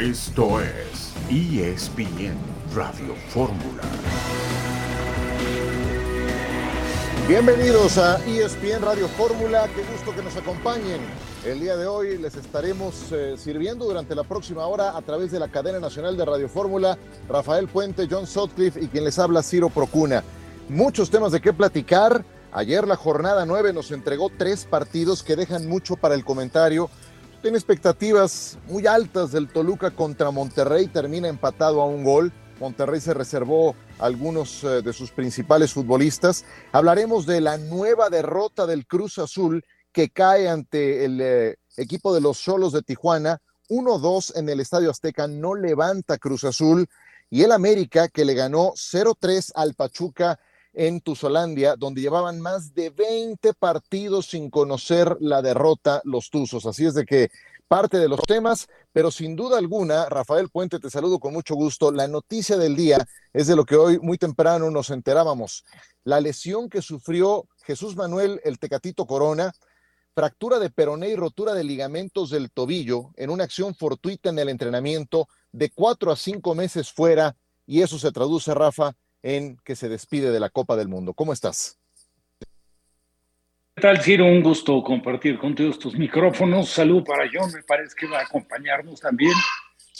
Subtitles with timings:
[0.00, 2.34] Esto es ESPN
[2.74, 3.82] Radio Fórmula.
[7.28, 11.02] Bienvenidos a ESPN Radio Fórmula, qué gusto que nos acompañen.
[11.44, 15.38] El día de hoy les estaremos eh, sirviendo durante la próxima hora a través de
[15.38, 16.96] la cadena nacional de Radio Fórmula,
[17.28, 20.24] Rafael Puente, John Sutcliffe y quien les habla Ciro Procuna.
[20.70, 22.24] Muchos temas de qué platicar.
[22.52, 26.88] Ayer la jornada 9 nos entregó tres partidos que dejan mucho para el comentario.
[27.42, 32.30] Tiene expectativas muy altas del Toluca contra Monterrey, termina empatado a un gol.
[32.60, 36.44] Monterrey se reservó algunos eh, de sus principales futbolistas.
[36.70, 42.20] Hablaremos de la nueva derrota del Cruz Azul que cae ante el eh, equipo de
[42.20, 43.40] los Solos de Tijuana.
[43.70, 46.88] 1-2 en el Estadio Azteca, no levanta Cruz Azul.
[47.30, 50.38] Y el América que le ganó 0-3 al Pachuca
[50.72, 56.66] en Tuzolandia, donde llevaban más de 20 partidos sin conocer la derrota los Tuzos.
[56.66, 57.30] Así es de que
[57.70, 61.92] parte de los temas, pero sin duda alguna, Rafael Puente, te saludo con mucho gusto.
[61.92, 65.64] La noticia del día es de lo que hoy muy temprano nos enterábamos.
[66.02, 69.52] La lesión que sufrió Jesús Manuel el Tecatito Corona,
[70.14, 74.48] fractura de peroné y rotura de ligamentos del tobillo en una acción fortuita en el
[74.48, 79.88] entrenamiento de cuatro a cinco meses fuera, y eso se traduce, Rafa, en que se
[79.88, 81.14] despide de la Copa del Mundo.
[81.14, 81.78] ¿Cómo estás?
[83.74, 84.26] ¿Qué tal, Ciro?
[84.26, 86.68] Un gusto compartir contigo estos micrófonos.
[86.68, 89.32] Salud para John, me parece que va a acompañarnos también,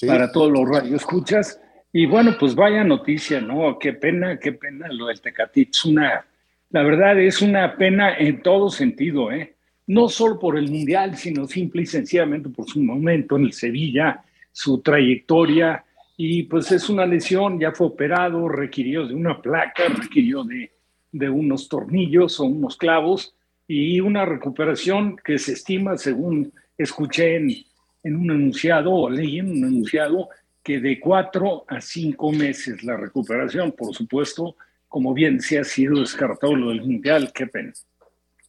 [0.06, 1.60] para todos los radioescuchas.
[1.92, 3.78] Y bueno, pues vaya noticia, ¿no?
[3.78, 5.88] Qué pena, qué pena lo del Tecatito.
[5.88, 6.26] Una,
[6.70, 9.56] la verdad es una pena en todo sentido, ¿eh?
[9.86, 14.22] No solo por el Mundial, sino simple y sencillamente por su momento en el Sevilla,
[14.52, 15.84] su trayectoria.
[16.22, 20.70] Y pues es una lesión, ya fue operado, requirió de una placa, requirió de,
[21.30, 23.34] unos tornillos o unos clavos
[23.66, 27.50] y una recuperación que se estima, según escuché en,
[28.02, 30.28] en un enunciado o leí en un enunciado,
[30.62, 34.56] que de cuatro a cinco meses la recuperación, por supuesto,
[34.88, 37.72] como bien se ha sido descartado lo del Mundial, qué pena.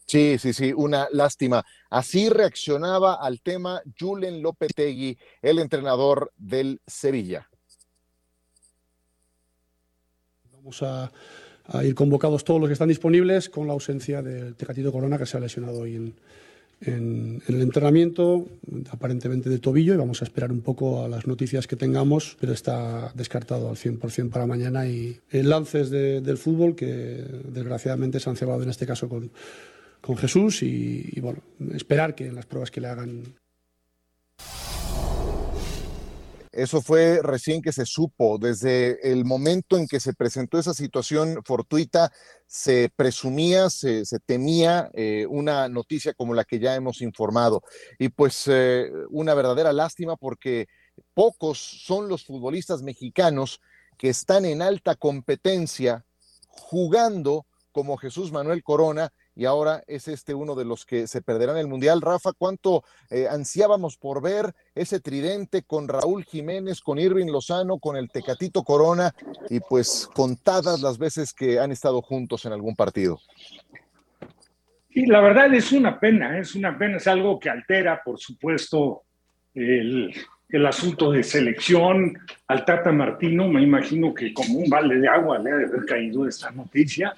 [0.06, 1.64] Sí, sí, sí, una lástima.
[1.90, 7.48] Así reaccionaba al tema Julen Lopetegui, el entrenador del Sevilla.
[10.62, 11.12] Vamos a
[11.68, 15.26] a ir convocados todos los que están disponibles con la ausencia del Tecatito Corona que
[15.26, 16.14] se ha lesionado hoy en,
[16.84, 18.48] el entrenamiento,
[18.90, 22.54] aparentemente de tobillo, y vamos a esperar un poco a las noticias que tengamos, pero
[22.54, 28.64] está descartado al 100% para mañana y lances del fútbol que desgraciadamente se han cebado
[28.64, 29.30] en este caso con,
[30.02, 33.26] con Jesús y bueno, esperar que en las pruebas que le hagan
[36.52, 38.38] eso fue recién que se supo.
[38.38, 42.12] Desde el momento en que se presentó esa situación fortuita,
[42.46, 47.64] se presumía, se, temía eh, una noticia como la que ya hemos informado.
[47.98, 50.68] Y pues eh, una verdadera lástima porque
[51.14, 53.62] pocos son los futbolistas mexicanos
[53.98, 56.06] que están en alta competencia
[56.48, 61.58] jugando como Jesús Manuel Corona y ahora es este uno de los que se perderán
[61.58, 62.02] el Mundial.
[62.02, 67.96] Rafa, ¿cuánto eh, ansiábamos por ver ese tridente con Raúl Jiménez, con Irving Lozano, con
[67.96, 69.14] el Tecatito Corona
[69.50, 73.20] y pues contadas las veces que han estado juntos en algún partido?
[74.90, 79.04] Y la verdad es una pena, es una pena, es algo que altera, por supuesto,
[79.54, 80.14] el,
[80.50, 82.20] el asunto de selección.
[82.48, 85.86] Al Tata Martino, me imagino que como un balde de agua le ha de haber
[85.86, 87.16] caído esta noticia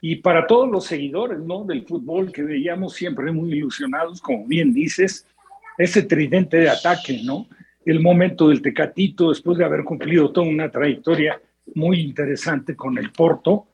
[0.00, 1.64] y para todos los seguidores ¿no?
[1.64, 5.26] del fútbol que veíamos siempre muy ilusionados, como bien dices,
[5.78, 7.46] ese tridente de ataque, ¿no?
[7.84, 11.40] El momento del Tecatito, después de haber cumplido toda una trayectoria
[11.74, 13.68] muy interesante con el Porto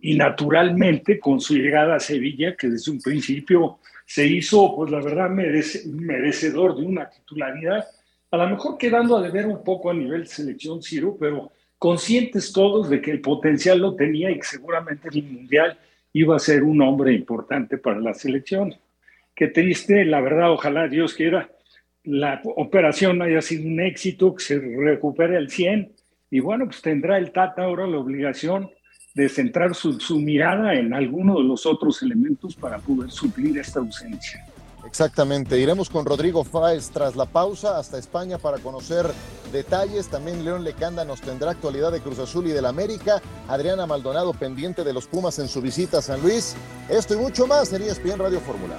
[0.00, 5.00] y naturalmente con su llegada a Sevilla, que desde un principio se hizo, pues la
[5.00, 7.84] verdad, merecedor de una titularidad,
[8.30, 11.52] a lo mejor quedando a deber un poco a nivel de selección, Ciro, pero
[11.84, 15.76] conscientes todos de que el potencial lo tenía y que seguramente el Mundial
[16.14, 18.74] iba a ser un hombre importante para la selección.
[19.34, 21.50] Qué triste, la verdad, ojalá Dios quiera,
[22.04, 25.92] la operación haya sido un éxito, que se recupere al 100
[26.30, 28.70] y bueno, pues tendrá el Tata ahora la obligación
[29.12, 33.80] de centrar su, su mirada en alguno de los otros elementos para poder suplir esta
[33.80, 34.42] ausencia.
[34.86, 39.10] Exactamente, iremos con Rodrigo Fáez tras la pausa hasta España para conocer
[39.52, 40.08] detalles.
[40.08, 43.22] También León Lecanda nos tendrá actualidad de Cruz Azul y del América.
[43.48, 46.54] Adriana Maldonado pendiente de los Pumas en su visita a San Luis.
[46.88, 48.76] Esto y mucho más en ESPN Radio Fórmula.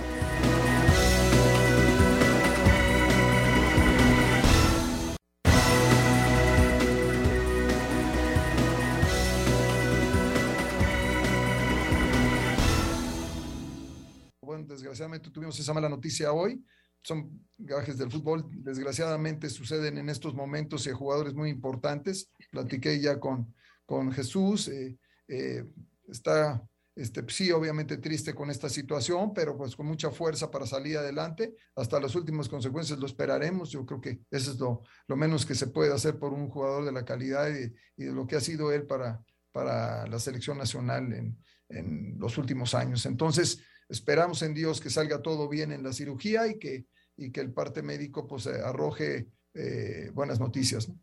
[14.95, 16.63] Desgraciadamente tuvimos esa mala noticia hoy.
[17.03, 22.31] son gajes del fútbol, desgraciadamente suceden en estos momentos y hay jugadores muy importantes.
[22.49, 23.53] Platiqué ya con,
[23.85, 24.97] con Jesús, eh,
[25.27, 25.65] eh,
[26.07, 26.63] está
[26.95, 31.53] este, sí, obviamente triste con esta situación, pero pues con mucha fuerza para salir adelante.
[31.75, 33.69] Hasta las últimas consecuencias lo esperaremos.
[33.69, 36.85] Yo creo que eso es lo, lo menos que se puede hacer por un jugador
[36.85, 39.21] de la calidad y, y de lo que ha sido él para,
[39.51, 41.37] para la selección nacional en,
[41.67, 43.05] en, los últimos años.
[43.05, 43.59] Entonces,
[43.89, 46.85] esperamos en Dios que salga todo bien en la cirugía y que,
[47.17, 50.89] y que el parte médico pues arroje eh, buenas noticias.
[50.89, 50.99] ¿no?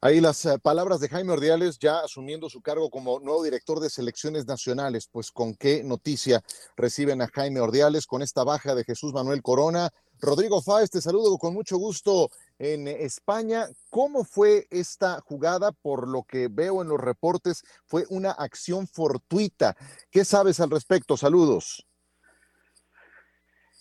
[0.00, 3.90] Ahí las eh, palabras de Jaime Ordiales ya asumiendo su cargo como nuevo director de
[3.90, 5.08] selecciones nacionales.
[5.10, 6.40] Pues con qué noticia
[6.76, 9.90] reciben a Jaime Ordiales con esta baja de Jesús Manuel Corona.
[10.20, 13.66] Rodrigo Fáez, te saludo con mucho gusto en España.
[13.90, 15.72] ¿Cómo fue esta jugada?
[15.72, 19.74] Por lo que veo en los reportes, fue una acción fortuita.
[20.10, 21.16] ¿Qué sabes al respecto?
[21.16, 21.84] Saludos.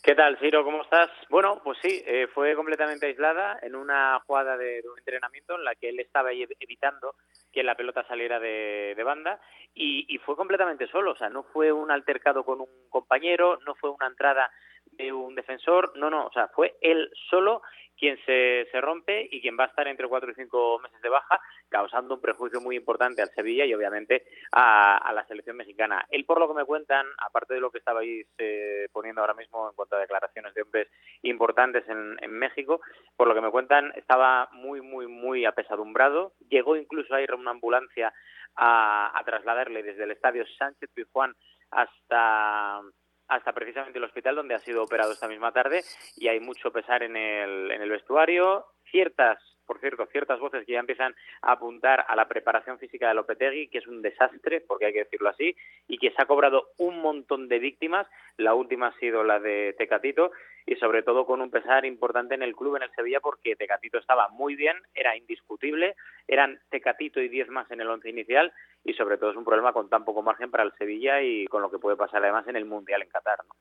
[0.07, 0.63] ¿Qué tal, Ciro?
[0.63, 1.09] ¿Cómo estás?
[1.29, 5.75] Bueno, pues sí, eh, fue completamente aislada en una jugada de, un entrenamiento en la
[5.75, 7.15] que él estaba evitando
[7.51, 9.41] que la pelota saliera de, de banda
[9.73, 13.89] y, fue completamente solo, o sea, no fue un altercado con un compañero, no fue
[13.89, 14.49] una entrada
[14.97, 17.61] de un defensor, no, no, o sea, fue él solo
[17.97, 21.09] quien se, se rompe y quien va a estar entre cuatro y cinco meses de
[21.09, 26.05] baja, causando un prejuicio muy importante al Sevilla y obviamente a, la selección mexicana.
[26.09, 29.67] Él, por lo que me cuentan, aparte de lo que estabais eh, poniendo ahora mismo
[29.67, 30.87] en cuanto a declaraciones de hombres
[31.23, 32.81] importantes en, en México,
[33.15, 36.33] por lo que me cuentan, estaba muy, muy, muy apesadumbrado.
[36.49, 38.13] Llegó incluso a ir una ambulancia
[38.55, 41.33] a, a trasladarle desde el estadio Sánchez Pizjuán
[41.71, 42.81] hasta
[43.27, 45.83] hasta precisamente el hospital donde ha sido operado esta misma tarde
[46.15, 48.65] y hay mucho pesar en el, en el vestuario.
[48.89, 53.15] Ciertas, por cierto, ciertas voces que ya empiezan a apuntar a la preparación física de
[53.15, 55.55] Lopetegui, que es un desastre, porque hay que decirlo así,
[55.87, 58.07] y que se ha cobrado un montón de víctimas.
[58.37, 60.31] La última ha sido la de Tecatito
[60.67, 63.97] y sobre todo con un pesar importante en el club, en el Sevilla, porque Tecatito
[63.97, 65.95] estaba muy bien, era indiscutible,
[66.27, 68.51] eran Tecatito y 10 más en el once inicial
[68.83, 71.61] y sobre todo es un problema con tan poco margen para el Sevilla y con
[71.61, 73.39] lo que puede pasar además en el Mundial en Qatar.
[73.47, 73.55] ¿no?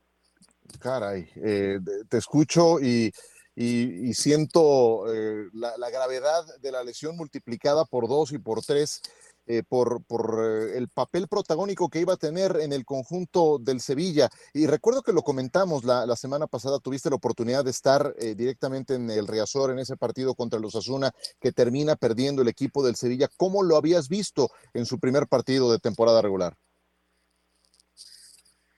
[0.81, 3.09] Caray, eh, te escucho y,
[3.55, 9.01] y, siento eh, la, gravedad de la lesión multiplicada por dos y por tres.
[9.49, 10.01] Eh, por,
[10.43, 14.27] eh, el papel protagónico que iba a tener en el conjunto del Sevilla.
[14.53, 18.35] Y recuerdo que lo comentamos la, la semana pasada, tuviste la oportunidad de estar eh,
[18.35, 22.85] directamente en el Riazor en ese partido contra los Asuna que termina perdiendo el equipo
[22.85, 23.29] del Sevilla.
[23.37, 26.51] ¿Cómo lo habías visto en su primer partido de temporada regular?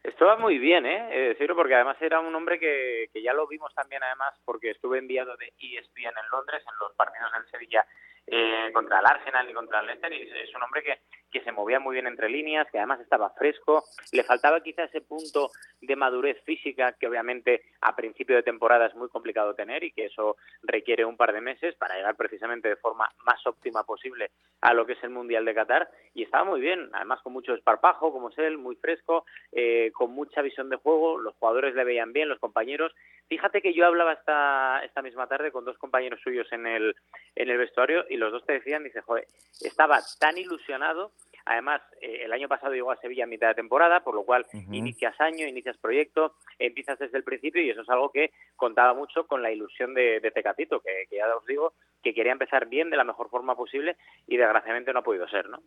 [0.04, 1.10] Estaba muy bien, ¿eh?
[1.12, 4.70] eh decirlo porque además era un hombre que, que, ya lo vimos también, además, porque
[4.70, 7.86] estuve enviado de ESPN en Londres en los partidos del Sevilla
[8.32, 11.00] eh, contra el Arsenal y contra el Leicester y es un hombre que,
[11.32, 15.02] que se movía muy bien entre líneas, que además estaba fresco, le faltaba quizá ese
[15.02, 19.92] punto de madurez física que obviamente a principio de temporada es muy complicado tener y
[19.92, 24.32] que eso requiere un par de meses para llegar precisamente de forma más óptima posible
[24.62, 27.54] a lo que es el Mundial de Qatar y estaba muy bien, además con mucho
[27.54, 31.84] esparpajo como es él, muy fresco, eh, con mucha visión de juego, los jugadores le
[31.84, 32.94] veían bien, los compañeros.
[33.30, 36.96] Fíjate que yo hablaba esta, esta misma tarde con dos compañeros suyos en el,
[37.36, 39.26] en el vestuario y los dos te decían, dice, joder,
[39.62, 41.12] estaba tan ilusionado
[41.50, 44.46] Además, eh, el año pasado llegó a Sevilla a mitad de temporada, por lo cual
[44.54, 44.76] uh -huh.
[44.76, 49.26] inicias año, inicias proyecto, empiezas desde el principio y eso es algo que contaba mucho
[49.26, 51.74] con la ilusión de, de Tecatito, que, que, ya os digo
[52.04, 55.50] que quería empezar bien de la mejor forma posible y desgraciadamente no ha podido ser,
[55.50, 55.60] ¿no?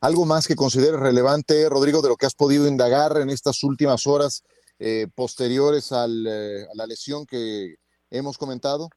[0.00, 4.06] Algo más que consideres relevante, Rodrigo, de lo que has podido indagar en estas últimas
[4.06, 4.44] horas
[4.78, 7.76] eh, posteriores al, eh, a la lesión que
[8.10, 8.88] hemos comentado.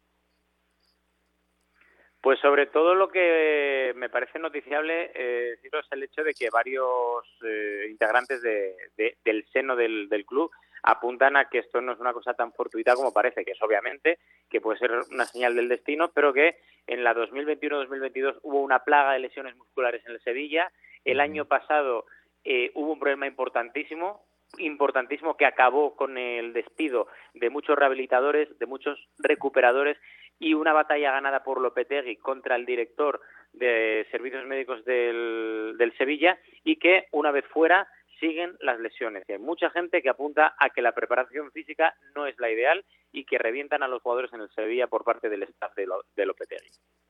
[2.22, 7.24] Pues sobre todo lo que me parece noticiable eh, es el hecho de que varios
[7.42, 10.52] eh, integrantes de, de, del seno del, del, club
[10.84, 14.20] apuntan a que esto no es una cosa tan fortuita como parece, que es obviamente
[14.50, 16.58] que puede ser una señal del destino, pero que
[16.88, 20.72] en la 2021-2022 hubo una plaga de lesiones musculares en el Sevilla.
[21.06, 22.06] El año pasado
[22.44, 24.27] eh, hubo un problema importantísimo,
[24.58, 29.98] importantísimo que acabó con el despido de muchos rehabilitadores, de muchos recuperadores
[30.40, 33.22] y una batalla ganada por Lopetegui contra el director
[33.54, 37.88] de servicios médicos del, Sevilla y que una vez fuera
[38.20, 39.24] siguen las lesiones.
[39.28, 42.84] Y hay mucha gente que apunta a que la preparación física no es la ideal
[43.12, 46.04] y que revientan a los jugadores en el Sevilla por parte del staff de, lo,
[46.16, 46.70] de Lopetegui.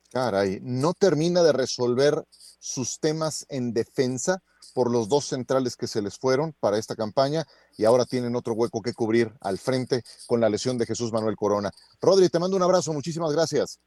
[0.09, 2.23] Caray, no termina de resolver
[2.59, 4.41] sus temas en defensa
[4.73, 7.45] por los dos centrales que se les fueron para esta campaña
[7.77, 11.35] y ahora tienen otro hueco que cubrir al frente con la lesión de Jesús Manuel
[11.35, 11.71] Corona.
[12.01, 13.79] Rodri, te mando un abrazo, muchísimas gracias.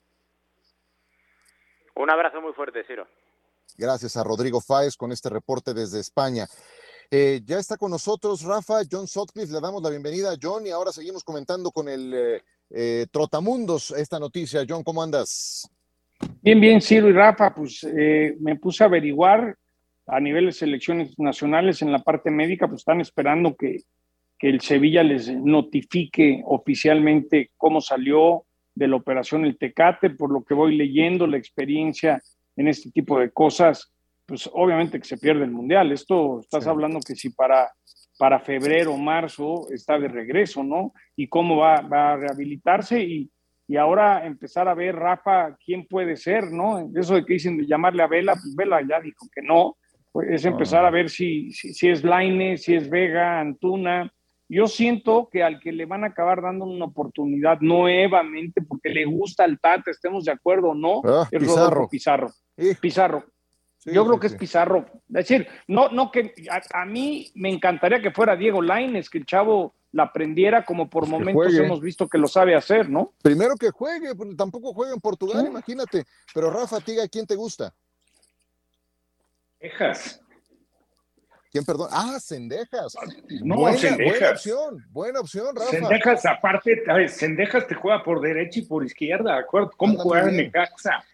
[1.94, 3.06] Un abrazo muy fuerte, Ciro.
[3.76, 6.46] Gracias a Rodrigo Fáez con este reporte desde España.
[7.10, 10.70] Eh, ya está con nosotros Rafa, John Sotcliffe, le damos la bienvenida a John y
[10.70, 14.64] ahora seguimos comentando con el eh, eh, Trotamundos esta noticia.
[14.68, 15.68] John, ¿cómo andas?
[16.42, 17.86] Bien, bien, Ciro y Rafa, pues
[18.40, 19.56] me puse a averiguar
[20.06, 23.78] a nivel de selecciones nacionales en la parte médica, pues están esperando que,
[24.38, 30.42] que el Sevilla les notifique oficialmente cómo salió de la operación el Tecate, por lo
[30.42, 32.20] que voy leyendo, la experiencia
[32.56, 33.92] en este tipo de cosas,
[34.26, 35.92] pues obviamente que se pierde el Mundial.
[35.92, 37.70] Esto estás hablando que si para,
[38.18, 40.92] para febrero o marzo está de regreso, ¿no?
[41.14, 43.30] Y cómo va, va a rehabilitarse y,
[43.70, 46.90] y, ahora empezar a ver, Rafa, quién puede ser, ¿no?
[46.94, 49.76] Eso de que dicen de llamarle a Vela, pues Vela ya dijo que no,
[50.12, 54.12] pues es empezar a ver si, si, si es Laine, si es Vega, Antuna,
[54.50, 59.04] yo siento que al que le van a acabar dando una oportunidad nuevamente, porque le
[59.04, 61.88] gusta el Tata, estemos de acuerdo o no, ah, es Pizarro.
[61.88, 62.30] Pizarro.
[62.80, 63.24] Pizarro.
[63.84, 64.86] Yo creo que es Pizarro.
[65.08, 66.34] Es decir, no, no que
[66.74, 71.06] a, mí me encantaría que fuera Diego Laines, que el chavo la aprendiera como por
[71.06, 73.12] momentos hemos visto que lo sabe hacer, ¿no?
[73.22, 76.04] Primero que juegue, tampoco juega en Portugal, imagínate.
[76.32, 77.74] Pero Rafa, Tiga, ¿quién te gusta?
[79.58, 80.20] Texas.
[81.50, 81.88] ¿Quién perdón?
[81.90, 82.96] Ah, Cendejas.
[83.42, 85.70] No, buena, Buena opción, buena opción, Rafa.
[85.70, 89.72] Cendejas, aparte, Cendejas te juega por derecha y por izquierda, ¿de acuerdo?
[89.76, 91.04] ¿Cómo juega en Necaxa?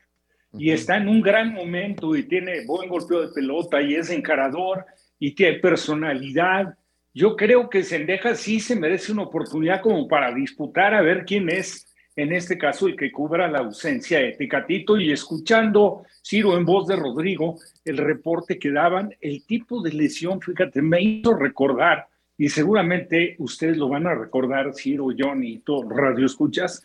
[0.53, 4.85] Y está en un gran momento y tiene buen golpeo de pelota y es encarador
[5.19, 6.77] y tiene personalidad.
[7.17, 11.49] Yo creo que Cendejas sí se merece una oportunidad como para disputar a ver quién
[11.49, 16.67] es en este caso el que cubra la ausencia de Tecatito y escuchando, Ciro, en
[16.67, 22.07] voz de Rodrigo, el reporte que daban, el tipo de lesión, fíjate, me hizo recordar,
[22.37, 26.83] y seguramente ustedes lo van a recordar, Ciro, John y todos los radioescuchas,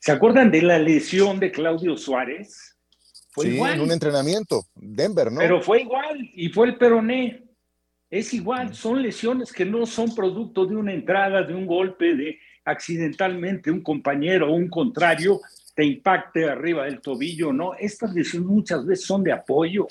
[0.00, 2.76] ¿se acuerdan de la lesión de Claudio Suárez?
[3.30, 3.74] Fue sí, igual.
[3.74, 5.38] en un entrenamiento, Denver, ¿no?
[5.38, 7.49] Pero fue igual, y fue el peroné.
[8.10, 12.38] Es igual, son lesiones que no son producto de una entrada, de un golpe, de
[12.64, 15.40] accidentalmente un compañero o un contrario
[15.74, 17.74] te impacte arriba del tobillo, ¿no?
[17.74, 19.86] Estas lesiones muchas veces son de apoyo.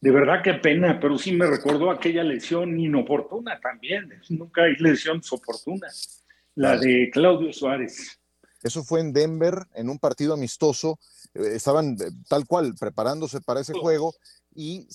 [0.00, 4.10] De verdad que pena, pero sí me recordó aquella lesión inoportuna también.
[4.30, 6.24] Nunca hay lesiones oportunas.
[6.56, 8.18] La de Claudio Suárez.
[8.62, 10.98] Eso fue en Denver, en un partido amistoso.
[11.34, 14.14] Eh, estaban eh, tal cual preparándose para ese juego
[14.54, 14.86] y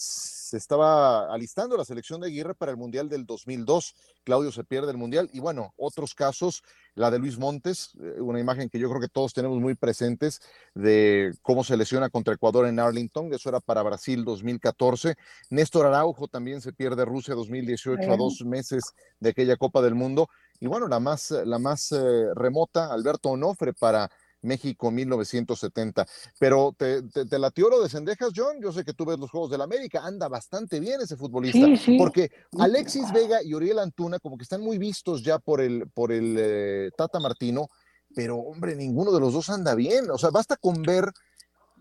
[0.49, 3.93] se estaba alistando la selección de Aguirre para el Mundial del 2002.
[4.23, 6.63] Claudio se pierde el Mundial y bueno, otros casos,
[6.95, 10.41] la de Luis Montes, eh, una imagen que yo creo que todos tenemos muy presentes
[10.73, 15.15] de cómo se lesiona contra Ecuador en Arlington, eso era para Brasil 2014.
[15.51, 18.81] Néstor Araujo también se pierde Rusia 2018 a dos meses
[19.19, 20.29] de aquella Copa del Mundo.
[20.59, 24.09] Y bueno, la más, la más eh, remota, Alberto Onofre para
[24.41, 26.05] México 1970.
[26.39, 28.61] Pero te, te, latió lo de Cendejas, John.
[28.61, 31.67] Yo sé que tú ves los Juegos del América, anda bastante bien ese futbolista.
[31.97, 36.11] Porque Alexis Vega y Uriel Antuna, como que están muy vistos ya por el, por
[36.11, 37.67] el eh, Tata Martino,
[38.15, 40.09] pero hombre, ninguno de los dos anda bien.
[40.11, 41.05] O sea, basta con ver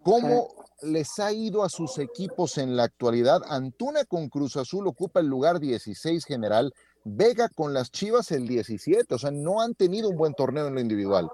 [0.02, 0.48] cómo
[0.82, 3.42] les ha ido a sus equipos en la actualidad.
[3.48, 6.72] Antuna con Cruz Azul ocupa el lugar 16 general.
[7.04, 10.74] Vega con las Chivas el 17, o sea, no han tenido un buen torneo en
[10.74, 11.30] lo individual.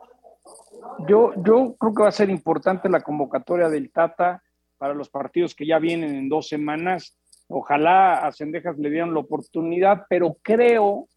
[1.08, 4.42] Yo, yo creo que va a ser importante la convocatoria del Tata
[4.78, 7.16] para los partidos que ya vienen en dos semanas.
[7.48, 11.08] Ojalá a Cendejas le dieran la oportunidad, pero creo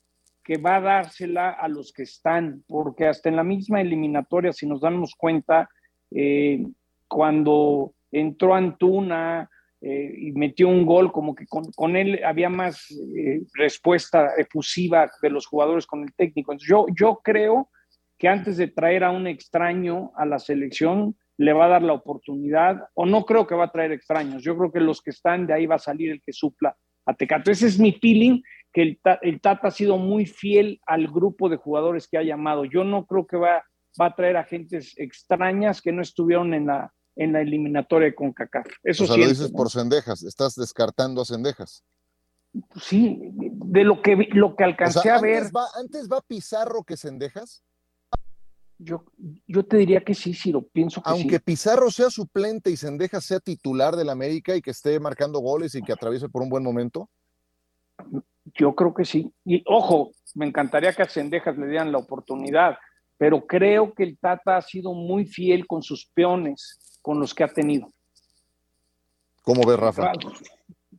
[0.43, 4.65] que va a dársela a los que están, porque hasta en la misma eliminatoria, si
[4.65, 5.69] nos damos cuenta,
[6.11, 6.65] eh,
[7.07, 9.49] cuando entró Antuna
[9.81, 15.29] eh, y metió un gol, como que con, él había más eh, respuesta efusiva de
[15.29, 16.53] los jugadores con el técnico.
[16.57, 17.69] yo, yo creo
[18.17, 21.93] que antes de traer a un extraño a la selección, le va a dar la
[21.93, 25.45] oportunidad, o no creo que va a traer extraños, yo creo que los que están
[25.45, 27.51] de ahí va a salir el que supla a Tecato.
[27.51, 28.41] Ese es mi feeling,
[28.73, 32.65] que el, el Tata ha sido muy fiel al grupo de jugadores que ha llamado.
[32.65, 33.63] Yo no creo que va,
[34.01, 38.33] va a traer a gentes extrañas que no estuvieron en la, en la eliminatoria con
[38.33, 38.67] CACAF.
[38.83, 41.83] Eso o sea, lo dices por Cendejas, estás descartando a Cendejas.
[42.81, 45.43] Sí, de lo que, lo que alcancé a ver.
[45.55, 47.63] Va, ¿Antes va Pizarro que Cendejas?
[48.79, 49.03] Yo,
[49.47, 53.39] yo te diría que sí, lo pienso que Aunque Pizarro sea suplente y Sendejas sea
[53.39, 57.09] titular del América y que esté marcando goles y que atraviese por un buen momento.
[58.53, 59.31] Yo creo que sí.
[59.43, 62.77] Y ojo, me encantaría que a Sendejas le dieran la oportunidad,
[63.17, 67.43] pero creo que el Tata ha sido muy fiel con sus peones, con los que
[67.43, 67.87] ha tenido.
[69.41, 70.11] ¿Cómo ves, Rafa?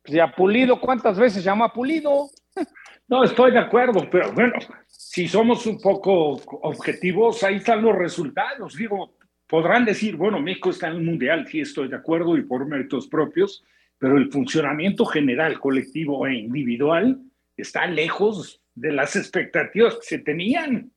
[0.02, 2.28] Pues a Pulido, ¿cuántas veces llama a Pulido?
[3.10, 4.52] No, estoy de acuerdo, pero bueno,
[4.98, 8.74] si somos un poco objetivos, ahí están los resultados.
[8.74, 9.14] Digo,
[9.46, 13.06] podrán decir, bueno, México está en el Mundial, sí estoy de acuerdo y por méritos
[13.06, 13.64] propios,
[13.96, 17.22] pero el funcionamiento general, colectivo e individual
[17.56, 20.90] está lejos de las expectativas que se tenían.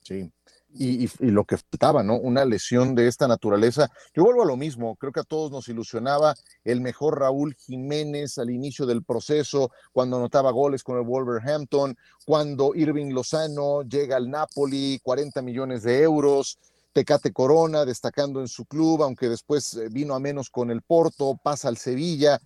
[0.00, 0.32] Sí,
[0.76, 2.16] y, lo que faltaba, ¿no?
[2.16, 3.90] Una lesión de esta naturaleza.
[4.14, 8.38] Yo vuelvo a lo mismo, creo que a todos nos ilusionaba el mejor Raúl Jiménez
[8.38, 14.30] al inicio del proceso, cuando anotaba goles con el Wolverhampton, cuando Irving Lozano llega al
[14.30, 16.58] Napoli, 40 millones de euros,
[16.92, 21.38] Tecate Corona destacando en su club, aunque después eh, vino a menos con el Porto,
[21.42, 22.40] pasa al Sevilla,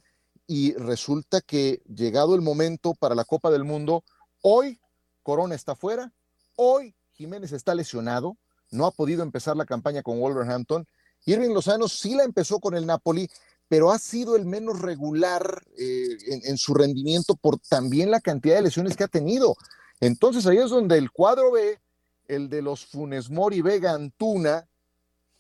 [0.47, 4.05] y resulta que llegado el momento para la Copa del Mundo,
[4.41, 4.81] hoy
[5.23, 6.11] Corona está fuera,
[6.57, 8.37] hoy Jiménez está lesionado,
[8.71, 10.87] no ha podido empezar la campaña con Wolverhampton.
[11.27, 13.29] Irving Lozano sí la empezó con el Napoli,
[13.67, 18.63] pero ha sido el menos regular eh, en, su rendimiento por también la cantidad de
[18.63, 19.57] lesiones que ha tenido.
[19.99, 21.81] Entonces ahí es donde el cuadro B,
[22.29, 24.69] el de los Funes Mori, Vega, Antuna,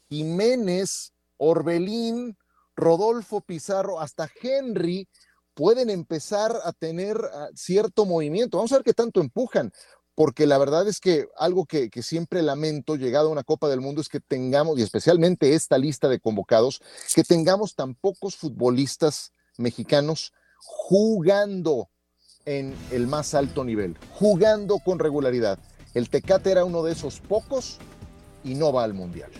[0.08, 2.36] Jiménez, Orbelín,
[2.74, 5.08] Rodolfo Pizarro, hasta Henry,
[5.54, 8.56] pueden empezar a tener ah, cierto movimiento.
[8.58, 9.72] Vamos a ver qué tanto empujan,
[10.18, 14.00] porque la verdad es que algo que, siempre lamento llegado a una Copa del Mundo
[14.00, 16.82] es que tengamos, y especialmente esta lista de convocados,
[17.14, 21.88] que tengamos tan pocos futbolistas mexicanos jugando
[22.46, 25.60] en el más alto nivel, jugando con regularidad.
[25.94, 27.78] El Tecate era uno de esos pocos
[28.42, 29.30] y no va al Mundial.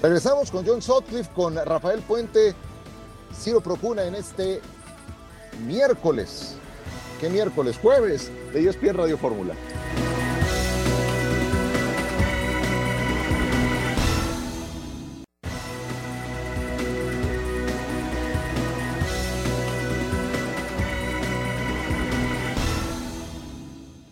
[0.00, 2.54] Regresamos con John Sutcliffe, con Rafael Puente,
[3.36, 4.60] Ciro Procuna en este
[5.66, 6.54] miércoles.
[7.20, 7.78] ¿Qué miércoles?
[7.78, 9.54] Jueves de ESPN Radio Fórmula.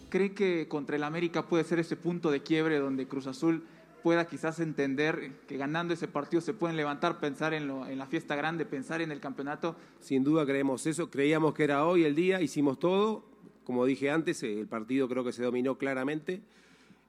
[0.08, 3.64] ¿Cree que contra el América puede ser ese punto de quiebre donde Cruz Azul
[4.02, 8.36] pueda quizás entender que ganando ese partido se pueden levantar, pensar en, en, la fiesta
[8.36, 9.76] grande, pensar en el campeonato?
[10.00, 13.24] Sin duda creemos eso, creíamos que era hoy el día, hicimos todo,
[13.64, 16.42] como dije antes, el partido creo que se dominó claramente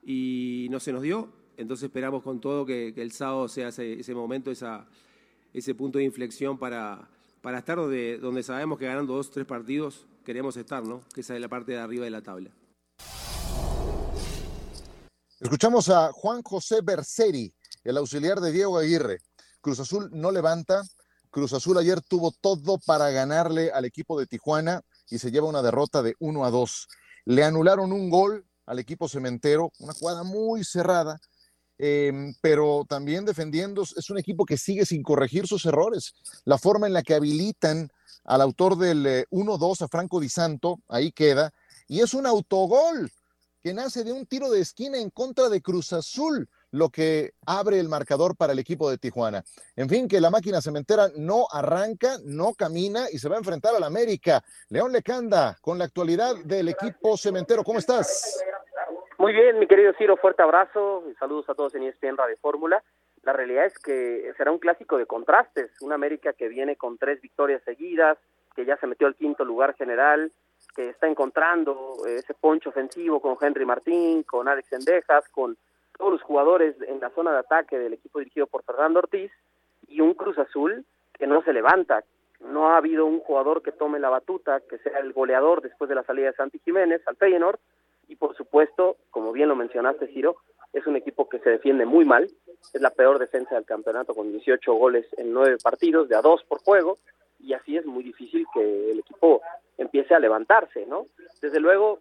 [0.06, 4.52] y no se nos dio, entonces esperamos con todo que, el sábado sea ese, momento,
[4.52, 7.10] ese punto de inflexión para,
[7.56, 11.02] estar donde, donde sabemos que ganando dos, tres partidos queremos estar, ¿no?
[11.14, 12.50] que esa es la parte de arriba de la tabla.
[15.44, 17.54] Escuchamos a Juan José Berseri,
[17.84, 19.20] el auxiliar de Diego Aguirre.
[19.60, 20.84] Cruz Azul no levanta.
[21.30, 25.62] Cruz Azul ayer tuvo todo para ganarle al equipo de Tijuana y se lleva una
[25.62, 26.88] derrota de 1 a 2.
[27.26, 31.20] Le anularon un gol al equipo cementero, una jugada muy cerrada,
[31.78, 36.14] em, pero también defendiendo, es un equipo que sigue sin corregir sus errores.
[36.46, 37.90] La forma en la que habilitan
[38.24, 41.52] al autor del 1-2 eh, a Franco Di Santo, ahí queda,
[41.90, 43.12] y es un autogol
[43.64, 47.80] que nace de un tiro de esquina en contra de Cruz Azul, lo que abre
[47.80, 49.42] el marcador para el equipo de Tijuana.
[49.78, 53.74] En fin, que la máquina cementera no arranca, no camina y se va a enfrentar
[53.74, 54.44] al América.
[54.70, 58.44] León Lecanda, con la actualidad del equipo cementero, ¿cómo estás?
[59.18, 62.84] Muy bien, mi querido Ciro, fuerte abrazo y saludos a todos en ESPN Radio Fórmula.
[63.22, 67.22] La realidad es que será un clásico de contrastes, un América que viene con tres
[67.22, 68.18] victorias seguidas,
[68.58, 70.34] que ya se metió al quinto lugar general,
[70.76, 75.58] que está encontrando ese poncho ofensivo con Henry Martín, con Alex Endejas, con
[75.98, 79.32] todos los jugadores en la zona de ataque del equipo dirigido por Fernando Ortiz
[79.88, 82.04] y un Cruz Azul que no se levanta.
[82.40, 85.96] No ha habido un jugador que tome la batuta, que sea el goleador después de
[85.96, 87.60] la salida de Santi Jiménez al Feyenoord.
[88.08, 90.38] Y por supuesto, como bien lo mencionaste Ciro,
[90.74, 92.28] es un equipo que se defiende muy mal,
[92.74, 96.44] es la peor defensa del campeonato con 18 goles en 9 partidos, de a 2
[96.46, 96.98] por juego,
[97.44, 99.42] y así es muy difícil que el equipo
[99.78, 101.08] empiece a levantarse, ¿no?
[101.42, 102.00] Desde luego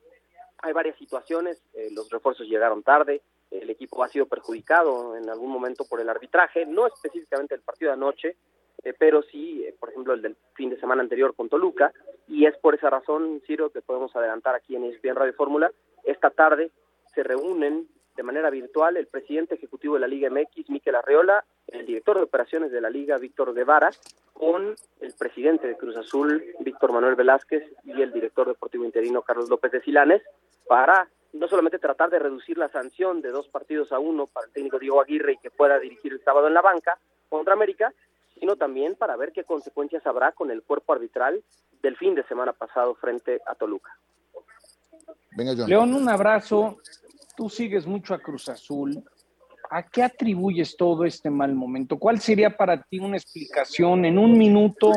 [0.59, 5.51] hay varias situaciones, eh, los refuerzos llegaron tarde, el equipo ha sido perjudicado en algún
[5.51, 8.37] momento por el arbitraje, no específicamente el partido de anoche,
[8.85, 11.93] eh, pero sí, eh, por ejemplo, el del fin de semana anterior con Toluca,
[12.29, 15.71] y es por esa razón, Ciro, que podemos adelantar aquí en ESPN Radio Fórmula,
[16.05, 16.71] esta tarde
[17.15, 21.87] se reúnen de manera virtual el presidente ejecutivo de la Liga MX, Miquel Arreola, el
[21.87, 23.91] director de operaciones de la Liga, Víctor Guevara,
[24.33, 29.49] con el presidente de Cruz Azul, Víctor Manuel Velázquez, y el director deportivo interino, Carlos
[29.49, 30.23] López de Silanes,
[30.67, 34.53] para no solamente tratar de reducir la sanción de dos partidos a uno para el
[34.53, 36.99] técnico Diego Aguirre y que pueda dirigir el sábado en la banca
[37.31, 37.93] contra América,
[38.39, 41.43] sino también para ver qué consecuencias habrá con el cuerpo arbitral
[41.83, 43.97] del fin de semana pasado frente a Toluca.
[45.67, 46.79] León, un abrazo
[47.37, 49.03] tú sigues mucho a Cruz Azul.
[49.71, 51.99] ¿A qué atribuyes todo este mal momento?
[51.99, 54.93] ¿Cuál sería para ti una explicación en un minuto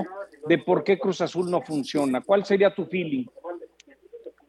[0.48, 2.21] de por qué Cruz Azul no funciona?
[2.21, 3.26] ¿Cuál sería tu feeling?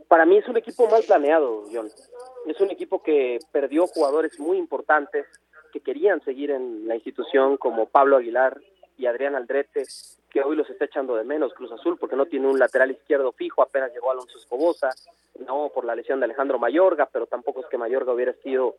[0.09, 1.89] Para mí es un equipo mal planeado, John.
[2.47, 5.27] Es un equipo que perdió jugadores muy importantes
[5.73, 8.61] que querían seguir en la institución, como Pablo Aguilar,
[8.99, 9.85] y Adrián Aldrete,
[10.37, 13.33] que hoy los está echando de menos Cruz Azul porque no tiene un lateral izquierdo
[13.33, 14.91] fijo, apenas llegó Alonso Escobosa,
[15.47, 18.77] no por la lesión de Alejandro Mayorga, pero tampoco es que Mayorga hubiera sido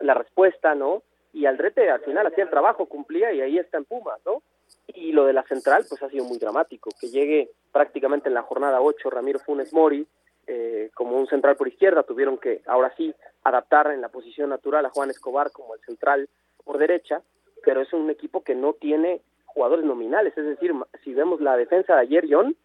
[0.00, 1.02] la respuesta, ¿no?
[1.32, 4.42] Y Aldrete al final hacía el trabajo, cumplía y ahí está en Pumas, ¿no?
[4.88, 8.42] Y lo de la central, pues ha sido muy dramático, que llegue prácticamente en la
[8.42, 10.06] jornada 8 Ramiro Funes Mori,
[10.46, 14.84] eh, como un central por izquierda, tuvieron que ahora sí adaptar en la posición natural
[14.84, 16.28] a Juan Escobar como el central
[16.66, 17.22] por derecha,
[17.64, 21.94] pero es un equipo que no tiene jugadores nominales, es decir, si vemos la defensa
[21.94, 22.56] de ayer, John,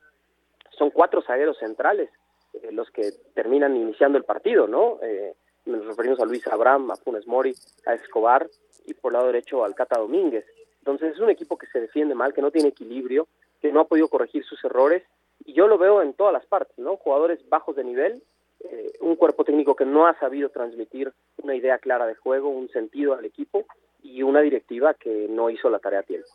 [0.77, 2.09] son cuatro zagueros centrales
[2.53, 4.99] eh, los que terminan iniciando el partido, ¿no?
[5.01, 5.33] Eh,
[5.65, 7.53] nos referimos a Luis Abraham, a Funes Mori,
[7.85, 8.47] a Escobar
[8.85, 10.45] y por el lado derecho al Cata Domínguez.
[10.79, 13.27] Entonces es un equipo que se defiende mal, que no tiene equilibrio,
[13.61, 15.03] que no ha podido corregir sus errores
[15.45, 16.97] y yo lo veo en todas las partes, ¿no?
[16.97, 18.21] Jugadores bajos de nivel,
[18.59, 22.69] eh, un cuerpo técnico que no ha sabido transmitir una idea clara de juego, un
[22.69, 23.65] sentido al equipo
[24.01, 26.27] y una directiva que no hizo la tarea a tiempo.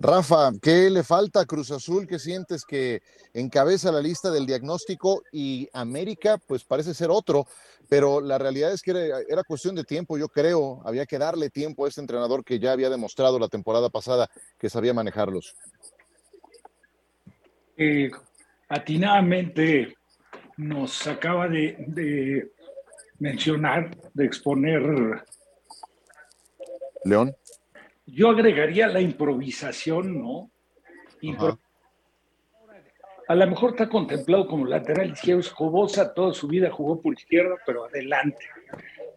[0.00, 2.06] Rafa, ¿qué le falta a Cruz Azul?
[2.06, 3.00] ¿Qué sientes que
[3.32, 7.46] encabeza la lista del diagnóstico y América pues parece ser otro,
[7.88, 11.84] pero la realidad es que era, cuestión de tiempo, yo creo, había que darle tiempo
[11.84, 14.28] a este entrenador que ya había demostrado la temporada pasada
[14.58, 15.54] que sabía manejarlos.
[17.76, 18.10] Eh,
[18.68, 19.96] atinadamente
[20.56, 22.50] nos acaba de
[23.18, 25.24] mencionar, de exponer
[27.04, 27.36] León.
[28.06, 30.50] Yo agregaría la improvisación, ¿no?
[33.26, 35.40] a lo mejor está contemplado como lateral izquierdo.
[35.40, 38.44] Escobosa toda su vida jugó por izquierda, pero adelante.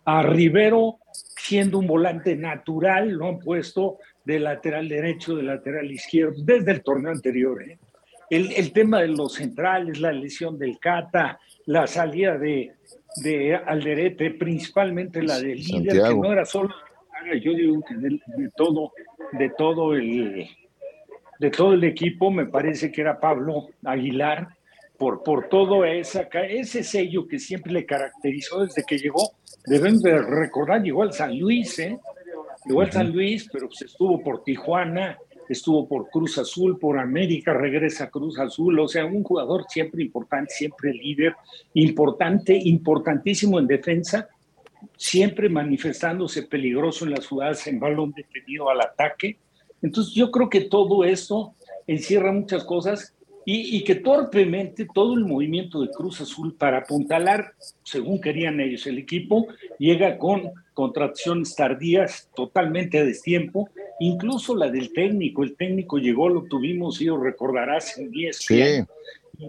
[0.06, 6.36] A Rivero, siendo un volante natural, lo han puesto de lateral derecho, de lateral izquierdo,
[6.38, 7.62] desde el torneo anterior.
[7.62, 7.78] ¿eh?
[8.30, 12.74] El, el, tema de los centrales, la lesión del Cata, la salida de,
[13.24, 16.74] de Alderete, principalmente la del líder, que no era solo
[17.36, 18.92] yo digo que de, todo,
[19.34, 20.48] de todo el
[21.40, 24.48] de todo el equipo, me parece que era Pablo Aguilar,
[24.98, 29.34] por, por todo esa, ese sello que siempre le caracterizó desde que llegó.
[29.66, 32.00] Deben de recordar, llegó al San Luis, ¿eh?
[32.66, 37.54] Llegó al San Luis, pero pues estuvo por Tijuana, estuvo por Cruz Azul, por América,
[37.54, 41.36] regresa a Cruz Azul, o sea, un jugador siempre importante, siempre líder,
[41.76, 44.28] importante, importantísimo en defensa,
[44.96, 49.38] siempre manifestándose peligroso en las jugadas en balón detenido al ataque.
[49.82, 51.54] Entonces yo creo que todo esto
[51.86, 53.14] encierra muchas cosas
[53.50, 58.98] y, que torpemente todo el movimiento de Cruz Azul para apuntalar, según querían ellos, el
[58.98, 59.48] equipo
[59.80, 63.70] llega con contracciones tardías, totalmente a destiempo,
[64.02, 65.44] incluso la del técnico.
[65.44, 68.64] El técnico llegó, lo tuvimos, y lo recordarás, en 10 sí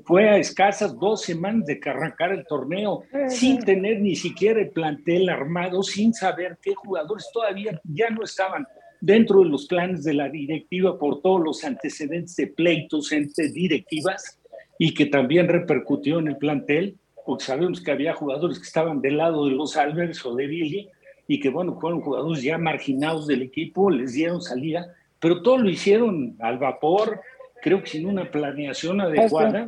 [0.05, 4.71] fue a escasas dos semanas de que arrancar el torneo, sin tener ni siquiera el
[4.71, 8.67] plantel armado, sin saber qué jugadores todavía ya no estaban
[9.01, 14.39] dentro de los planes de la directiva por todos los antecedentes de pleitos entre directivas
[14.79, 19.19] y que también repercutió en el plantel, porque sabemos que había jugadores que estaban del
[19.19, 20.89] lado de los Álvarez o de Billy
[21.27, 25.69] y que, bueno, fueron jugadores ya marginados del equipo, les dieron salida, pero todo lo
[25.69, 27.21] hicieron al vapor,
[27.63, 29.67] creo que sin una planeación adecuada.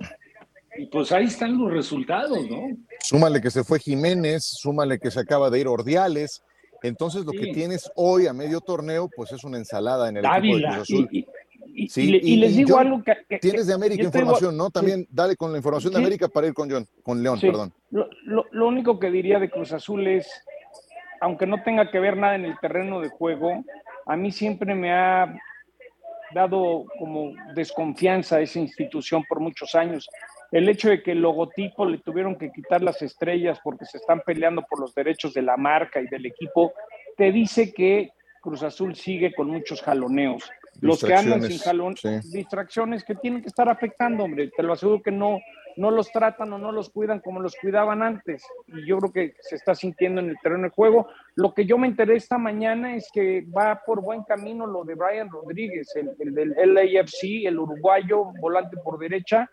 [0.76, 2.68] Y pues ahí están los resultados, ¿no?
[3.00, 6.42] Súmale que se fue Jiménez, súmale que se acaba de ir Ordiales.
[6.82, 10.56] Entonces lo que tienes hoy a medio torneo, pues es una ensalada en el equipo
[10.56, 11.08] de Cruz Azul.
[11.72, 14.70] Y, sí, y, les digo algo que, Tienes de América información, ¿no?
[14.70, 17.72] También dale con la información de América para ir con John, con León, perdón.
[17.90, 18.08] Lo,
[18.50, 20.28] lo único que diría de Cruz Azul es,
[21.20, 23.64] aunque no tenga que ver nada en el terreno de juego,
[24.06, 25.34] a mí siempre me ha
[26.34, 30.08] dado como desconfianza a esa institución por muchos años.
[30.50, 34.20] El hecho de que el logotipo le tuvieron que quitar las estrellas porque se están
[34.20, 36.72] peleando por los derechos de la marca y del equipo,
[37.16, 40.50] te dice que Cruz Azul sigue con muchos jaloneos.
[40.80, 41.94] Los que andan sin jalón,
[42.32, 44.50] distracciones que tienen que estar afectando, hombre.
[44.56, 45.38] Te lo aseguro que no,
[45.76, 48.44] no los tratan o no los cuidan como los cuidaban antes.
[48.66, 51.08] Y yo creo que se está sintiendo en el terreno de juego.
[51.34, 54.94] Lo que yo me enteré esta mañana es que va por buen camino lo de
[54.94, 59.50] Brian Rodríguez, el, del LAFC, el uruguayo, volante por derecha.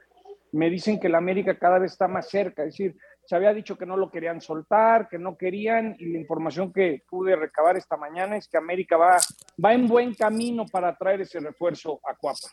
[0.52, 2.64] Me dicen que la América cada vez está más cerca.
[2.64, 6.18] Es decir, se había dicho que no lo querían soltar, que no querían, y la
[6.18, 9.18] información que pude recabar esta mañana es que América va,
[9.64, 12.48] va en buen camino para traer ese refuerzo a Cuapa.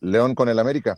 [0.00, 0.96] León con el América.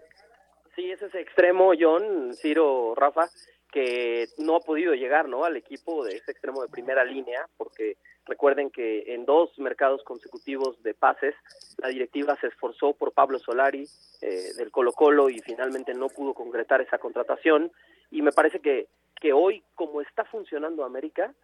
[0.75, 3.29] Sí, ese es extremo, John, Ciro, Rafa,
[3.71, 5.45] que no ha podido llegar ¿no?
[5.45, 10.83] al equipo de ese extremo de primera línea, porque recuerden que en dos mercados consecutivos
[10.83, 11.35] de pases,
[11.79, 13.87] la directiva se esforzó por Pablo Solari
[14.21, 17.71] eh, del Colo Colo y finalmente no pudo concretar esa contratación.
[18.11, 18.89] Y me parece que,
[19.21, 21.35] que hoy, como está funcionando América,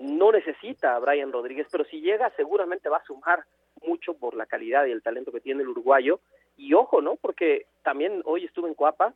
[0.00, 3.44] no necesita a Brian Rodríguez, pero si llega seguramente va a sumar
[3.82, 6.20] mucho por la calidad y el talento que tiene el uruguayo.
[6.58, 7.16] Y ojo, ¿no?
[7.16, 9.14] Porque también hoy estuve en Coapa,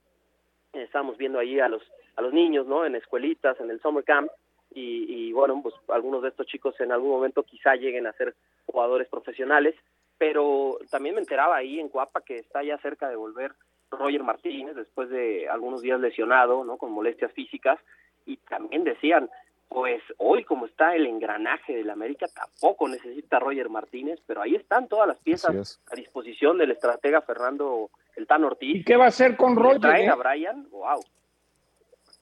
[0.72, 1.82] estábamos viendo ahí a los,
[2.16, 2.86] a los niños, ¿no?
[2.86, 4.30] En escuelitas, en el summer camp,
[4.74, 9.06] y, bueno, pues algunos de estos chicos en algún momento quizá lleguen a ser jugadores
[9.06, 9.74] profesionales,
[10.16, 13.52] pero también me enteraba ahí en Coapa que está ya cerca de volver
[13.90, 16.78] Roger Martínez después de algunos días lesionado, ¿no?
[16.78, 17.78] Con molestias físicas,
[18.24, 19.28] y también decían,
[19.72, 24.88] pues hoy como está el engranaje del América tampoco necesita Roger Martínez, pero ahí están
[24.88, 28.76] todas las piezas a disposición del estratega Fernando El Tan Ortiz.
[28.76, 29.80] ¿Y qué va a hacer con Roger?
[29.80, 30.10] Traen eh?
[30.10, 31.00] a Brian, wow.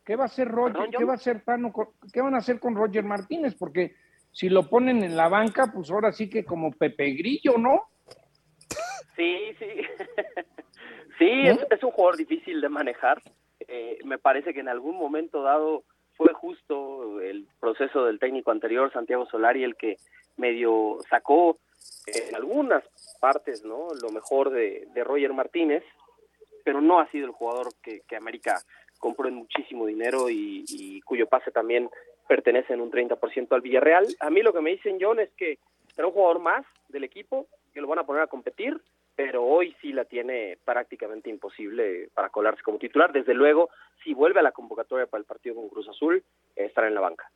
[0.04, 0.74] ¿Qué va a hacer Roger?
[0.74, 1.72] Perdón, ¿Qué va a hacer Tano?
[1.72, 3.54] con- ¿Qué van a hacer con Roger Martínez?
[3.54, 3.96] Porque
[4.32, 7.88] si lo ponen en la banca, pues ahora sí que como Pepe Grillo, ¿no?
[9.16, 9.66] Sí, sí.
[11.18, 13.20] sí, es, es un jugador difícil de manejar.
[13.66, 15.84] Eh, me parece que en algún momento dado
[16.20, 19.96] fue justo el proceso del técnico anterior, Santiago Solari, el que
[20.36, 21.56] medio sacó
[22.06, 22.84] en algunas
[23.22, 25.82] partes no lo mejor de, de Roger Martínez,
[26.62, 28.60] pero no ha sido el jugador que, que América
[28.98, 31.88] compró en muchísimo dinero y, y cuyo pase también
[32.28, 34.06] pertenece en un 30% al Villarreal.
[34.20, 35.58] A mí lo que me dicen, John, es que
[35.96, 38.78] será un jugador más del equipo, que lo van a poner a competir,
[39.22, 43.12] pero hoy sí la tiene prácticamente imposible para colarse como titular.
[43.12, 43.68] Desde luego,
[44.02, 46.24] si vuelve a la convocatoria para el partido con Cruz Azul,
[46.56, 47.30] estará en la banca.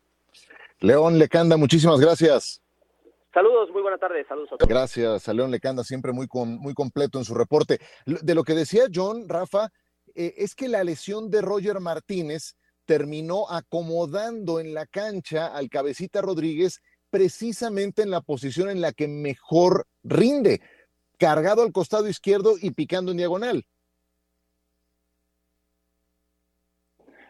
[0.80, 2.62] León Lecanda, muchísimas gracias.
[3.34, 4.66] Saludos, muy buena tarde, saludos a todos.
[4.68, 7.80] Gracias a León Lecanda, siempre muy, com- muy completo en su reporte.
[8.06, 9.68] De lo que decía John, Rafa,
[10.14, 16.22] eh, es que la lesión de Roger Martínez terminó acomodando en la cancha al cabecita
[16.22, 20.60] Rodríguez precisamente en la posición en la que mejor rinde,
[21.24, 23.64] cargado al costado izquierdo y picando en diagonal.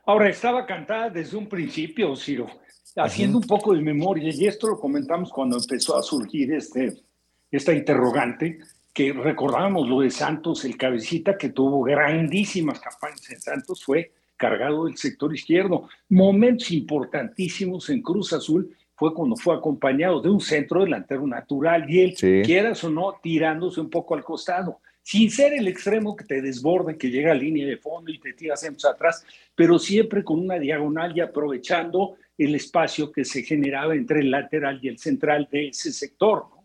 [0.04, 2.48] Ahora, estaba cantada desde un principio, Ciro,
[2.96, 7.04] haciendo un poco de memoria, y esto lo comentamos cuando empezó a surgir este,
[7.52, 8.59] esta interrogante,
[8.92, 14.87] que recordábamos lo de Santos, el cabecita que tuvo grandísimas campañas en Santos, fue cargado
[14.87, 15.88] del sector izquierdo.
[16.09, 22.00] Momentos importantísimos en Cruz Azul fue cuando fue acompañado de un centro delantero natural y
[22.00, 22.42] él, Sí.
[22.44, 26.96] quieras o no, tirándose un poco al costado, sin ser el extremo que te desborde,
[26.96, 30.59] que llega a línea de fondo y te tiras siempre atrás, pero siempre con una
[30.59, 35.68] diagonal y aprovechando el espacio que se generaba entre el lateral y el central de
[35.68, 36.46] ese sector.
[36.50, 36.64] ¿no?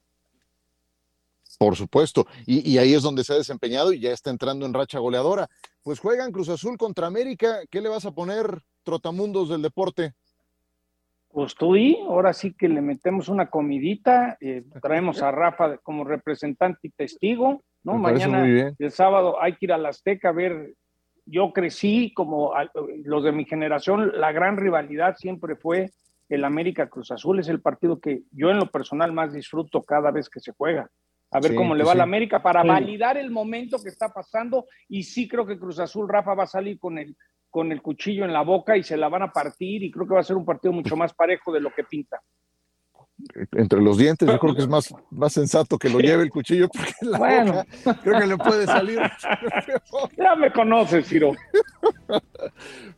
[1.58, 4.74] Por supuesto, y, y ahí es donde se ha desempeñado y ya está entrando en
[4.74, 5.50] racha goleadora.
[5.84, 7.60] Pues juegan Cruz Azul contra América.
[7.70, 10.14] ¿Qué le vas a poner, Trotamundos del Deporte?
[11.32, 16.04] Pues tú y ahora sí que le metemos una comidita, eh, traemos a Rafa como
[16.04, 17.94] representante y testigo, ¿no?
[17.94, 20.74] Me Mañana, el sábado, hay que ir a la Azteca a ver.
[21.26, 22.68] Yo crecí como a-
[23.06, 25.92] los de mi generación, la gran rivalidad siempre fue
[26.28, 30.10] el América Cruz Azul, es el partido que yo en lo personal más disfruto cada
[30.10, 30.90] vez que se juega.
[31.32, 32.10] A ver Sí, cómo le pues va a la sí.
[32.10, 32.68] América para Sí.
[32.68, 36.48] validar el momento que está pasando y sí creo que Cruz Azul, Rafa, va a
[36.48, 37.16] salir con el,
[37.50, 40.14] con el cuchillo en la boca y se la van a partir y creo que
[40.14, 42.22] va a ser un partido mucho más parejo de lo que pinta.
[43.52, 46.70] Entre los dientes, yo creo que es más, más sensato que lo lleve el cuchillo
[46.70, 47.54] porque en la Bueno.
[47.54, 49.00] boca creo que le puede salir.
[50.18, 51.32] Ya me conoces, Ciro.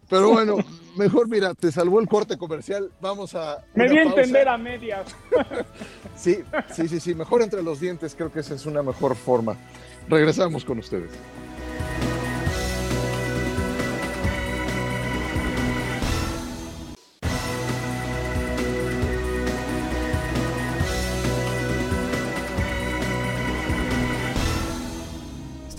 [0.09, 0.57] Pero bueno,
[0.97, 2.91] mejor mira, te salvó el corte comercial.
[3.01, 3.63] Vamos a.
[3.73, 5.15] Me di a entender a medias.
[6.15, 7.15] Sí, sí, sí, sí.
[7.15, 9.55] Mejor entre los dientes, creo que esa es una mejor forma.
[10.07, 11.09] Regresamos con ustedes.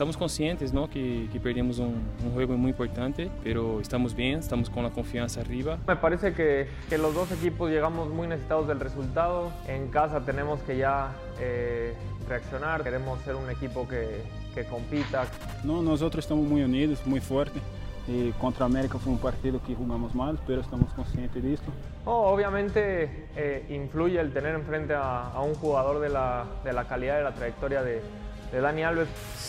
[0.02, 0.90] Estamos conscientes ¿no?
[0.90, 5.40] que, que perdemos un, un juego muy importante, pero estamos bien, estamos con la confianza
[5.42, 5.78] arriba.
[5.86, 9.52] Me parece que, que los dos equipos llegamos muy necesitados del resultado.
[9.68, 11.94] En casa tenemos que ya eh,
[12.28, 12.82] reaccionar.
[12.82, 14.22] Queremos ser un equipo que,
[14.56, 15.24] que compita.
[15.62, 17.62] No, nosotros estamos muy unidos, muy fuertes.
[18.08, 21.70] Y contra América fue un partido que jugamos mal, pero estamos conscientes de esto.
[22.04, 26.88] No, obviamente eh, influye el tener enfrente a, a un jugador de la, de la
[26.88, 28.02] calidad de la trayectoria de.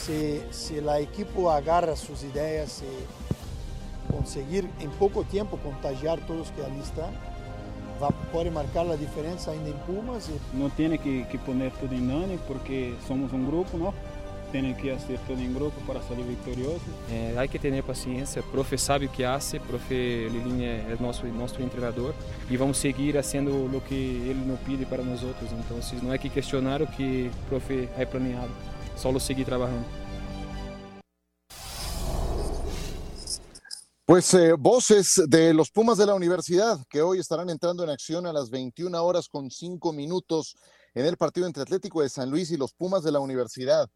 [0.04, 6.52] Si, si el equipo agarra sus ideas y conseguir en poco tiempo contagiar a todos
[6.52, 7.12] que ali están,
[8.02, 10.30] va, puede marcar la diferencia ainda en Pumas.
[10.30, 10.58] Y...
[10.58, 13.94] No tiene que, que poner todo en Dani porque somos un grupo, ¿no?
[14.52, 16.80] Tienen que hacer todo en grupo para salir victorioso.
[17.10, 20.96] Eh, hay que tener paciencia, el profe sabe o que hace, el profe Lilini é
[21.00, 22.14] nosso, nosso treinador
[22.50, 25.50] e vamos seguir haciendo lo que ele nos pide para nosotros.
[25.52, 28.50] Entonces no hay que questionar o que o profe ha planeado,
[29.04, 29.86] solo seguir trabajando.
[34.06, 38.26] Pues eh, voces de los Pumas de la universidad que hoy estarán entrando en acción
[38.26, 40.56] a las 21 horas con 5 minutos
[40.94, 43.90] en el partido entre Atlético de San Luis y los Pumas de la Universidad.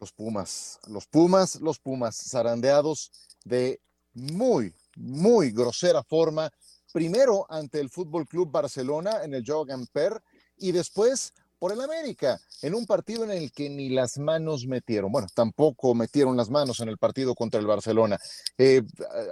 [0.00, 3.10] Los Pumas, los Pumas, los Pumas, zarandeados
[3.44, 3.82] de
[4.14, 6.50] muy, muy grosera forma.
[6.90, 10.22] Primero ante el Fútbol Club Barcelona en el Joe Per
[10.56, 15.10] y después por el América, en un partido en el que ni las manos metieron.
[15.10, 18.18] Bueno, tampoco metieron las manos en el partido contra el Barcelona.
[18.56, 18.82] Eh,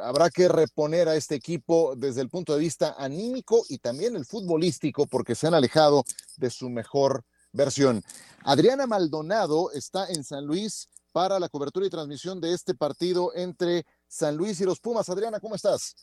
[0.02, 4.24] habrá que reponer a este equipo desde el punto de vista anímico y también el
[4.24, 6.04] futbolístico, porque se han alejado
[6.36, 8.02] de su mejor versión.
[8.44, 13.86] Adriana Maldonado está en San Luis para la cobertura y transmisión de este partido entre
[14.06, 15.08] San Luis y los Pumas.
[15.08, 15.94] Adriana, ¿cómo estás?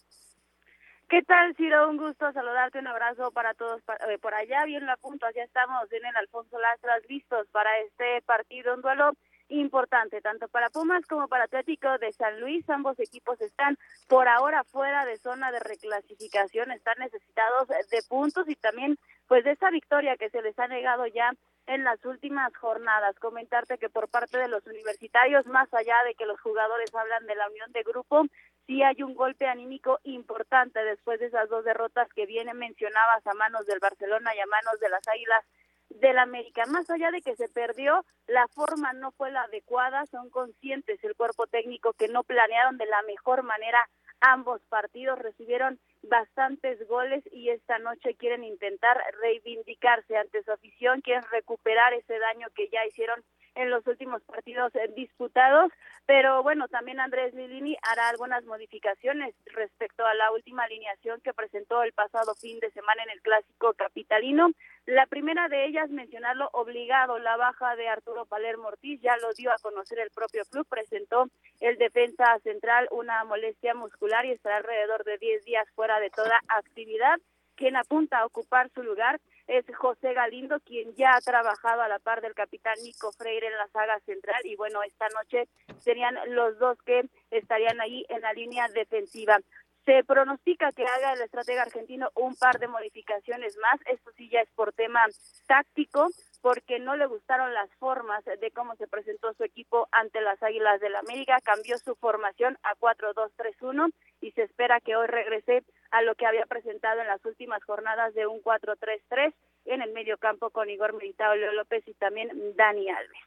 [1.13, 1.91] ¿Qué tal, Ciro?
[1.91, 5.84] Un gusto saludarte, un abrazo para todos eh, por allá, bien la punta, ya estamos
[5.91, 9.12] en el Alfonso Lastras listos para este partido, un duelo
[9.49, 12.67] importante, tanto para Pumas como para Atlético de San Luis.
[12.67, 18.56] Ambos equipos están por ahora fuera de zona de reclasificación, están necesitados de puntos y
[18.56, 18.97] también
[19.28, 21.32] pues de esa victoria que se les ha negado ya
[21.67, 23.17] en las últimas jornadas.
[23.19, 27.36] Comentarte que por parte de los universitarios, más allá de que los jugadores hablan de
[27.36, 28.26] la unión de grupo,
[28.67, 33.34] sí hay un golpe anímico importante después de esas dos derrotas que vienen mencionadas a
[33.34, 35.43] manos del Barcelona y a manos de las Águilas
[35.89, 36.65] del América.
[36.67, 41.15] Más allá de que se perdió, la forma no fue la adecuada, son conscientes el
[41.15, 43.88] cuerpo técnico que no planearon de la mejor manera
[44.21, 51.23] ambos partidos, recibieron bastantes goles y esta noche quieren intentar reivindicarse ante su afición, quieren
[51.30, 53.21] recuperar ese daño que ya hicieron
[53.56, 55.72] en los últimos partidos eh, disputados,
[56.06, 61.84] pero bueno, también Andrés Lilini hará algunas modificaciones respecto a la última alineación que presentó
[61.84, 64.52] el pasado fin de semana en el clásico capitalino.
[64.86, 69.52] La primera de ellas, mencionarlo obligado, la baja de Arturo Palermo Ortiz, ya lo dio
[69.52, 71.28] a conocer el propio club, presentó
[71.62, 76.42] el defensa central una molestia muscular y estará alrededor de 10 días fuera de toda
[76.48, 77.18] actividad.
[77.56, 81.99] Quien apunta a ocupar su lugar es José Galindo, quien ya ha trabajado a la
[81.99, 85.47] par del capitán Nico Freire en la saga central y bueno, esta noche
[85.79, 89.39] serían los dos que estarían ahí en la línea defensiva.
[89.86, 93.82] Se pronostica que haga el estratega argentino un par de modificaciones más.
[93.86, 95.06] Esto sí ya es por tema
[95.45, 96.08] táctico,
[96.41, 100.79] porque no le gustaron las formas de cómo se presentó su equipo ante las Águilas
[100.79, 101.41] del la América.
[101.43, 106.47] Cambió su formación a 4-2-3-1 y se espera que hoy regrese a lo que había
[106.47, 109.32] presentado en las últimas jornadas de un 4-3-3
[109.65, 113.19] en el medio campo con Igor Militao, Leo López y también Dani Alves.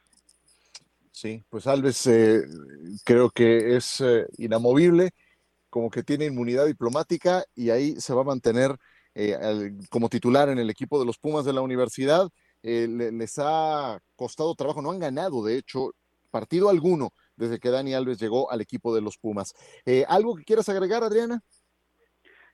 [1.12, 2.42] Sí, pues Alves eh,
[3.04, 5.10] creo que es eh, inamovible
[5.70, 8.76] como que tiene inmunidad diplomática y ahí se va a mantener
[9.14, 12.28] eh, como titular en el equipo de los Pumas de la universidad.
[12.64, 15.92] Eh, les ha costado trabajo, no han ganado, de hecho,
[16.32, 19.54] partido alguno desde que Dani Alves llegó al equipo de los Pumas.
[20.08, 21.42] ¿Algo que quieras agregar, Adriana?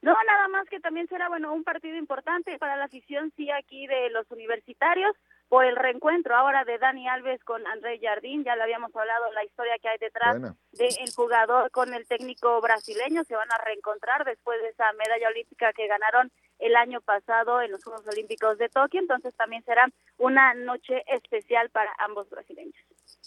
[0.02, 3.86] No, nada más que también será, bueno, un partido importante para la afición, sí, aquí
[3.86, 5.14] de los universitarios
[5.48, 9.44] por el reencuentro ahora de Dani Alves con André Jardín, ya le habíamos hablado la
[9.44, 10.40] historia que hay detrás
[10.72, 15.72] del jugador con el técnico brasileño, se van a reencontrar después de esa medalla olímpica
[15.72, 19.88] que ganaron el año pasado en los Juegos Olímpicos de Tokio, entonces también será
[20.18, 22.74] una noche especial para ambos brasileños.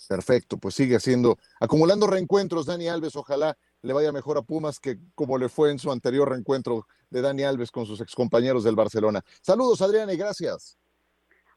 [0.09, 4.97] Perfecto, pues sigue haciendo, acumulando reencuentros Dani Alves, ojalá le vaya mejor a Pumas que
[5.13, 9.23] como le fue en su anterior reencuentro de Dani Alves con sus excompañeros del Barcelona.
[9.41, 10.77] Saludos Adriana y gracias.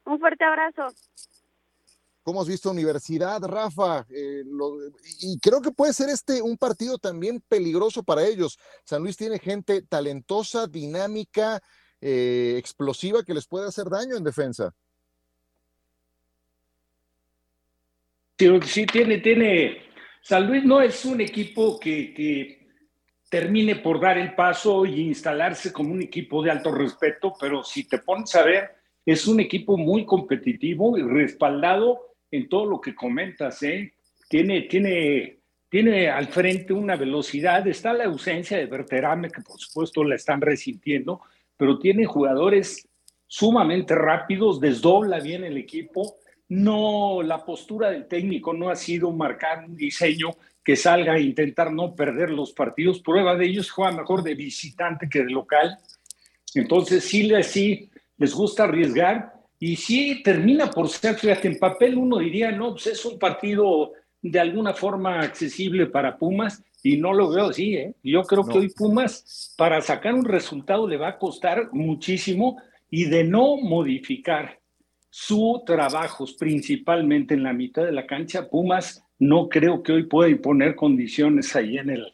[0.05, 0.87] Un fuerte abrazo.
[2.21, 4.05] ¿Cómo has visto Universidad, Rafa?
[4.09, 4.43] Eh,
[5.21, 8.59] y creo que puede ser este un partido también peligroso para ellos.
[8.83, 11.59] San Luis tiene gente talentosa, dinámica,
[11.99, 14.75] eh, explosiva que les puede hacer daño en defensa.
[18.37, 19.88] Sí, tiene, tiene.
[20.21, 22.57] San Luis no es un equipo que,
[23.29, 27.87] termine por dar el paso y instalarse como un equipo de alto respeto, pero si
[27.87, 28.71] te pones a ver,
[29.05, 33.61] es un equipo muy competitivo y respaldado en todo lo que comentas.
[33.61, 33.93] ¿eh?
[34.27, 40.03] Tiene, tiene, tiene al frente una velocidad, está la ausencia de Berterame, que por supuesto
[40.03, 41.21] la están resintiendo,
[41.55, 42.89] pero tiene jugadores
[43.27, 46.17] sumamente rápidos, desdobla bien el equipo.
[46.49, 50.31] No, la postura del técnico no ha sido marcar un diseño
[50.63, 52.99] que salga a intentar no perder los partidos.
[52.99, 55.77] Prueba de ellos juega mejor de visitante que de local.
[56.55, 62.17] Entonces, sí, sí, les gusta arriesgar y si termina por ser, fíjate, en papel uno
[62.17, 63.91] diría, no, pues es un partido
[64.21, 67.93] de alguna forma accesible para Pumas y no lo veo así, ¿eh?
[68.01, 72.57] Yo creo que hoy Pumas para sacar un resultado le va a costar muchísimo
[72.89, 74.58] y de no modificar
[75.09, 80.29] su trabajo principalmente en la mitad de la cancha, Pumas no creo que hoy pueda
[80.29, 82.13] imponer condiciones ahí en el,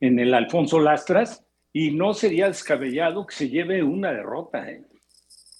[0.00, 4.68] en el Alfonso Lastras y no sería descabellado que se lleve una derrota.
[4.68, 4.84] ¿eh?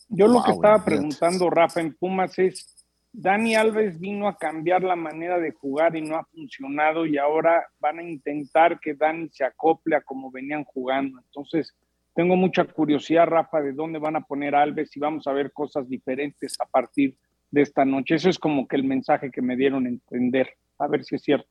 [0.08, 4.96] Yo lo que estaba preguntando, Rafa, en Pumas es, Dani Alves vino a cambiar la
[4.96, 9.44] manera de jugar y no ha funcionado y ahora van a intentar que Dani se
[9.44, 11.18] acople a como venían jugando.
[11.18, 11.74] Entonces,
[12.14, 15.52] tengo mucha curiosidad, Rafa, de dónde van a poner a Alves y vamos a ver
[15.52, 17.16] cosas diferentes a partir
[17.50, 18.16] de esta noche.
[18.16, 20.50] Eso es como que el mensaje que me dieron a entender.
[20.78, 21.48] A ver si es cierto.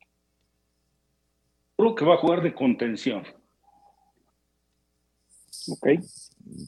[1.77, 3.23] Creo que va a jugar de contención.
[5.69, 5.87] Ok.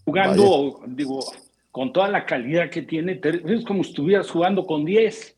[0.05, 1.19] Jugando, digo,
[1.71, 5.37] con toda la calidad que tiene, es como si estuvieras jugando con 10,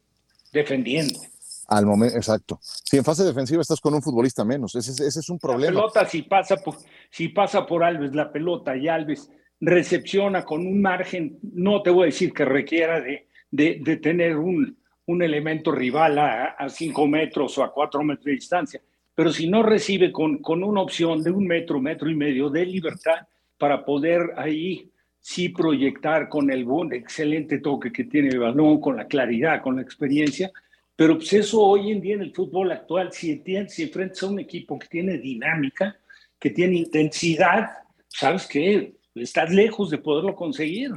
[0.54, 1.20] defendiendo.
[1.68, 2.60] Al momento, exacto.
[2.62, 5.74] Si en fase defensiva estás con un futbolista menos, ese, es un problema.
[5.74, 6.76] La pelota, si pasa, por,
[7.10, 12.04] si pasa por Alves la pelota y Alves recepciona con un margen, no te voy
[12.04, 17.64] a decir que requiera de, de, tener un, un, elemento rival a, cinco metros o
[17.64, 18.82] a cuatro metros de distancia,
[19.16, 22.66] pero si no recibe con, con una opción de un metro, metro y medio de
[22.66, 28.80] libertad para poder ahí sí proyectar con el buen, excelente toque que tiene el balón,
[28.80, 30.52] con la claridad, con la experiencia,
[30.96, 34.28] pero pues eso hoy en día en el fútbol actual, si, tienes, si enfrentas a
[34.28, 35.98] un equipo que tiene dinámica,
[36.40, 37.70] que tiene intensidad,
[38.08, 38.98] ¿sabes qué?
[39.14, 40.92] Estás lejos de poderlo conseguir.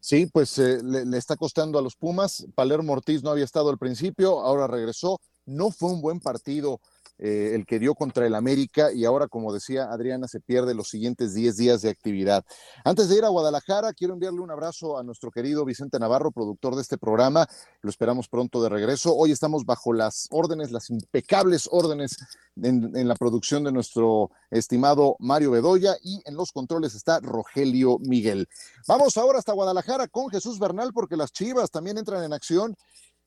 [0.00, 2.46] Sí, pues eh, le, le, está costando a los Pumas.
[2.54, 5.20] Palermo Ortiz no había estado al principio, ahora regresó.
[5.46, 6.80] No fue un buen partido
[7.24, 10.88] eh, el que dio contra el América y ahora, como decía Adriana, se pierde los
[10.88, 12.44] siguientes 10 días de actividad.
[12.84, 16.74] Antes de ir a Guadalajara, quiero enviarle un abrazo a nuestro querido Vicente Navarro, productor
[16.74, 17.46] de este programa.
[17.80, 19.14] Lo esperamos pronto de regreso.
[19.14, 22.16] Hoy estamos bajo las órdenes, las impecables órdenes
[22.60, 28.00] en, en la producción de nuestro estimado Mario Bedoya y en los controles está Rogelio
[28.00, 28.48] Miguel.
[28.88, 32.76] Vamos ahora hasta Guadalajara con Jesús Bernal porque las Chivas también entran en acción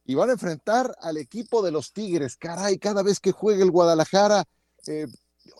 [0.05, 2.37] y van a enfrentar al equipo de los Tigres.
[2.37, 4.43] Caray, cada vez que juegue el Guadalajara,
[4.87, 5.07] eh,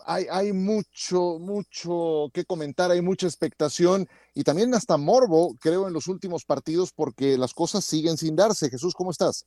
[0.06, 5.92] hay, hay, mucho, mucho que comentar, hay mucha expectación y también hasta morbo, creo, en
[5.92, 8.70] los últimos partidos porque las cosas siguen sin darse.
[8.70, 9.46] Jesús, ¿cómo estás?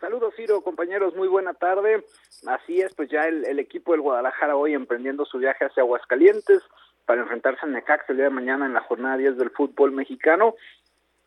[0.00, 2.04] Saludos, Ciro, compañeros, muy buena tarde.
[2.46, 6.62] Así es, pues ya el, equipo del Guadalajara hoy emprendiendo su viaje hacia Aguascalientes
[7.06, 10.56] para enfrentarse al Necaxa el día de mañana en la jornada 10 del fútbol mexicano,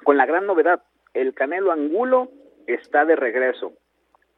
[0.03, 0.83] con la gran novedad,
[1.15, 2.29] el Canelo Angulo
[2.67, 3.73] está de regreso.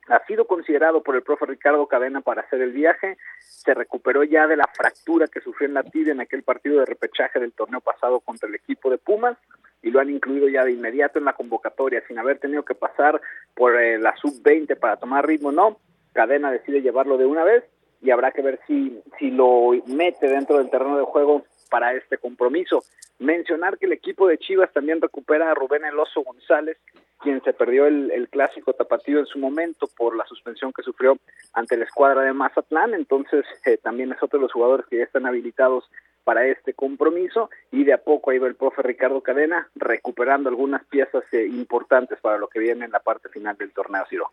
[0.08, 3.18] Ha sido considerado por el profe Ricardo Cadena para hacer el viaje.
[3.42, 6.86] Se recuperó ya de la fractura que sufrió en la tibia en aquel partido de
[6.86, 9.38] repechaje del torneo pasado contra el equipo de Pumas
[9.84, 13.22] y lo han incluido ya de inmediato en la convocatoria sin haber tenido que pasar
[13.54, 15.52] por eh, la sub-20 para tomar ritmo.
[15.52, 15.78] No,
[16.14, 17.64] Cadena decide llevarlo de una vez
[18.02, 22.18] y habrá que ver si, si lo mete dentro del terreno de juego para este
[22.18, 22.84] compromiso.
[23.20, 26.78] Mencionar que el equipo de Chivas también recupera a Rubén Eloso González,
[27.22, 31.18] quien se perdió el, clásico tapatío en su momento por la suspensión que sufrió
[31.54, 35.04] ante la escuadra de Mazatlán, entonces eh, también es otro de los jugadores que ya
[35.04, 35.90] están habilitados
[36.24, 40.86] para este compromiso y de a poco ahí va el profe Ricardo Cadena recuperando algunas
[40.86, 44.32] piezas eh, importantes para lo que viene en la parte final del torneo Ciro.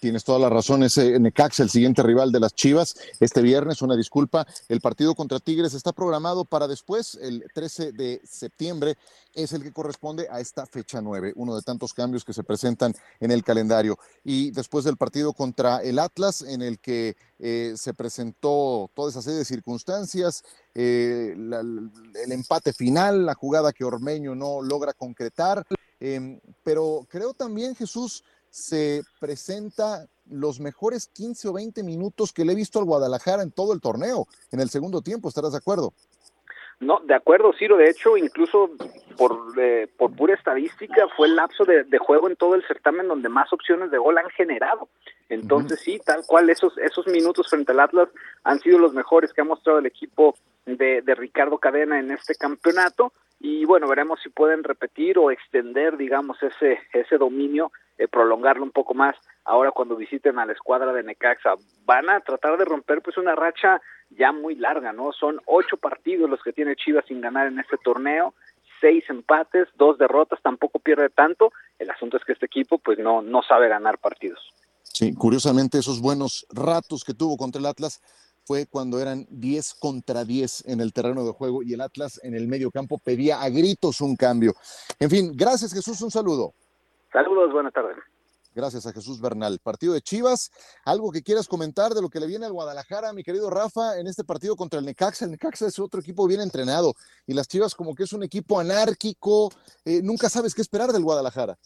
[0.00, 3.94] Tienes toda la razón, ese Necaxa, el siguiente rival de las Chivas, este viernes, una
[3.94, 8.96] disculpa, el partido contra Tigres está programado para después, el 13 de septiembre,
[9.32, 12.94] es el que corresponde a esta fecha 9, uno de tantos cambios que se presentan
[13.20, 13.96] en el calendario.
[14.24, 19.22] Y después del partido contra el Atlas, en el que eh, se presentó toda esa
[19.22, 20.42] serie de circunstancias,
[20.74, 25.64] eh, el empate final, la jugada que Ormeño no logra concretar,
[26.00, 28.24] em, pero creo también, Jesús,
[28.56, 33.52] se presenta los mejores 15 o 20 minutos que le he visto al Guadalajara en
[33.52, 35.92] todo el torneo, en el segundo tiempo, ¿estarás de acuerdo?
[36.80, 37.76] No, de acuerdo, Ciro.
[37.76, 38.70] De hecho, incluso
[39.18, 43.28] por, eh, por pura estadística, fue el lapso de, juego en todo el certamen donde
[43.28, 44.88] más opciones de gol han generado.
[45.28, 48.08] Entonces, sí, tal cual, esos, esos minutos frente al Atlas
[48.42, 50.34] han sido los mejores que ha mostrado el equipo
[50.64, 53.12] de, de Ricardo Cadena en este campeonato.
[53.48, 58.72] Y bueno, veremos si pueden repetir o extender, digamos, ese, ese dominio eh, prolongarlo un
[58.72, 61.54] poco más ahora cuando visiten a la escuadra de Necaxa.
[61.84, 63.80] Van a tratar de romper pues una racha
[64.10, 65.12] ya muy larga, ¿no?
[65.12, 68.34] Son ocho partidos los que tiene Chivas sin ganar en este torneo,
[68.80, 71.52] seis empates, dos derrotas, tampoco pierde tanto.
[71.78, 74.40] El asunto es que este equipo pues no, no sabe ganar partidos.
[74.82, 78.02] Sí, curiosamente esos buenos ratos que tuvo contra el Atlas
[78.46, 82.34] fue cuando eran 10 contra 10 en el terreno de juego y el Atlas en
[82.34, 84.54] el medio campo pedía a gritos un cambio.
[85.00, 86.54] En fin, gracias Jesús, un saludo.
[87.12, 87.96] Saludos, buenas tardes.
[88.54, 89.58] Gracias a Jesús Bernal.
[89.62, 90.50] Partido de Chivas,
[90.84, 94.06] algo que quieras comentar de lo que le viene al Guadalajara, mi querido Rafa, en
[94.06, 95.26] este partido contra el Necaxa.
[95.26, 96.94] El Necaxa es otro equipo bien entrenado
[97.26, 99.50] y las Chivas como que es un equipo anárquico,
[99.84, 101.58] eh, nunca sabes qué esperar del Guadalajara.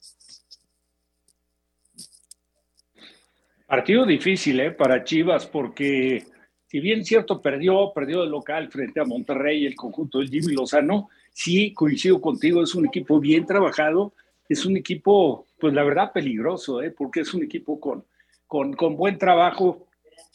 [3.69, 4.73] Partido difícil ¿eh?
[4.73, 6.27] para Chivas porque
[6.71, 11.09] si bien cierto perdió, perdió de local frente a Monterrey, el conjunto del Jimmy Lozano,
[11.33, 14.13] sí coincido contigo, es un equipo bien trabajado,
[14.49, 16.93] es un equipo, pues la verdad, peligroso, ¿eh?
[16.93, 18.05] porque es un equipo con,
[18.47, 19.89] con, con buen trabajo.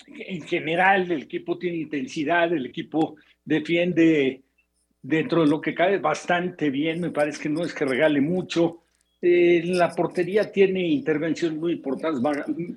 [0.08, 3.16] En general, el equipo tiene intensidad, el equipo
[3.46, 4.42] defiende
[5.02, 8.82] dentro de lo que cabe bastante bien, me parece que no es que regale mucho.
[9.22, 12.22] Eh, la portería tiene intervenciones muy importantes.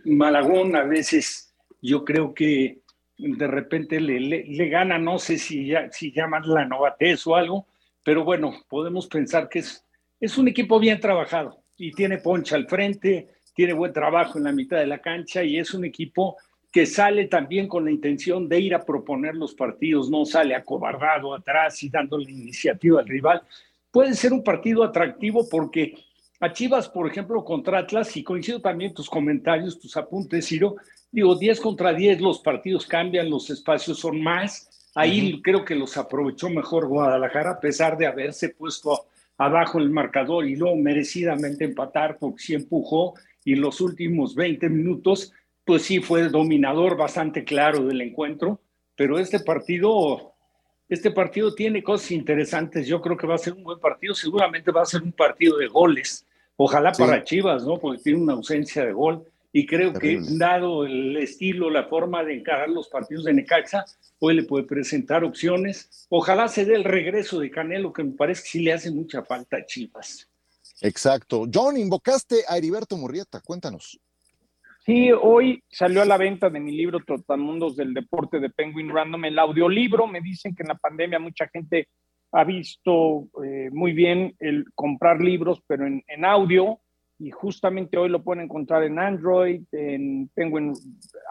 [0.05, 1.53] Malagón a veces
[1.83, 2.83] yo creo que
[3.19, 7.67] de repente le, le, gana, no sé si, ya, si llaman la novatez o algo,
[8.05, 9.85] pero bueno, podemos pensar que es,
[10.21, 14.53] es un equipo bien trabajado y tiene poncha al frente, tiene buen trabajo en la
[14.53, 16.37] mitad de la cancha y es un equipo
[16.71, 21.35] que sale también con la intención de ir a proponer los partidos, no sale acobardado
[21.35, 23.43] atrás y dándole iniciativa al rival.
[23.91, 25.95] Puede ser un partido atractivo porque
[26.41, 30.77] a Chivas, por ejemplo, contra Atlas, y coincido también tus comentarios, tus apuntes, Ciro,
[31.11, 34.91] digo, 10 contra 10 los partidos cambian, los espacios son más.
[34.95, 40.47] Ahí creo que los aprovechó mejor Guadalajara, a pesar de haberse puesto abajo el marcador
[40.47, 43.15] y luego merecidamente empatar porque sí empujó
[43.45, 45.33] y los últimos 20 minutos
[45.65, 48.61] pues sí fue dominador bastante claro del encuentro,
[48.97, 50.33] pero este partido,
[50.89, 52.87] este partido tiene cosas interesantes.
[52.87, 55.59] Yo creo que va a ser un buen partido, seguramente va a ser un partido
[55.59, 56.27] de goles.
[56.61, 57.79] Ojalá para Chivas, ¿no?
[57.79, 59.25] Porque tiene una ausencia de gol.
[59.53, 63.85] Y creo que, dado el estilo, la forma de encarar los partidos de Necaxa,
[64.19, 66.07] hoy le puede presentar opciones.
[66.11, 69.23] Ojalá se dé el regreso de Canelo, que me parece que sí le hace mucha
[69.23, 70.29] falta a Chivas.
[70.81, 71.47] Exacto.
[71.53, 73.41] John, invocaste a Heriberto Murrieta.
[73.41, 74.01] Cuéntanos.
[74.85, 79.25] Sí, hoy salió a la venta de mi libro Trotamundos del Deporte de Penguin Random,
[79.27, 80.09] el audiolibro.
[80.09, 81.89] Me dicen que en la pandemia mucha gente
[82.33, 86.81] ha visto eh, muy bien el comprar libros, pero en, audio,
[87.19, 90.73] y justamente hoy lo pueden encontrar en Android, en Penguin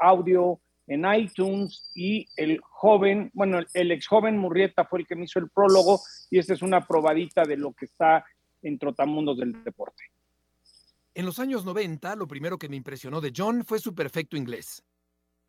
[0.02, 5.26] Audio, en iTunes, y el joven, bueno, el ex joven Murrieta fue el que me
[5.26, 6.00] hizo el prólogo,
[6.32, 8.26] y esta es una probadita de lo que está
[8.62, 10.04] en Trotamundos del Deporte.
[11.14, 14.84] En los años 90, lo primero que me impresionó de John fue su perfecto inglés.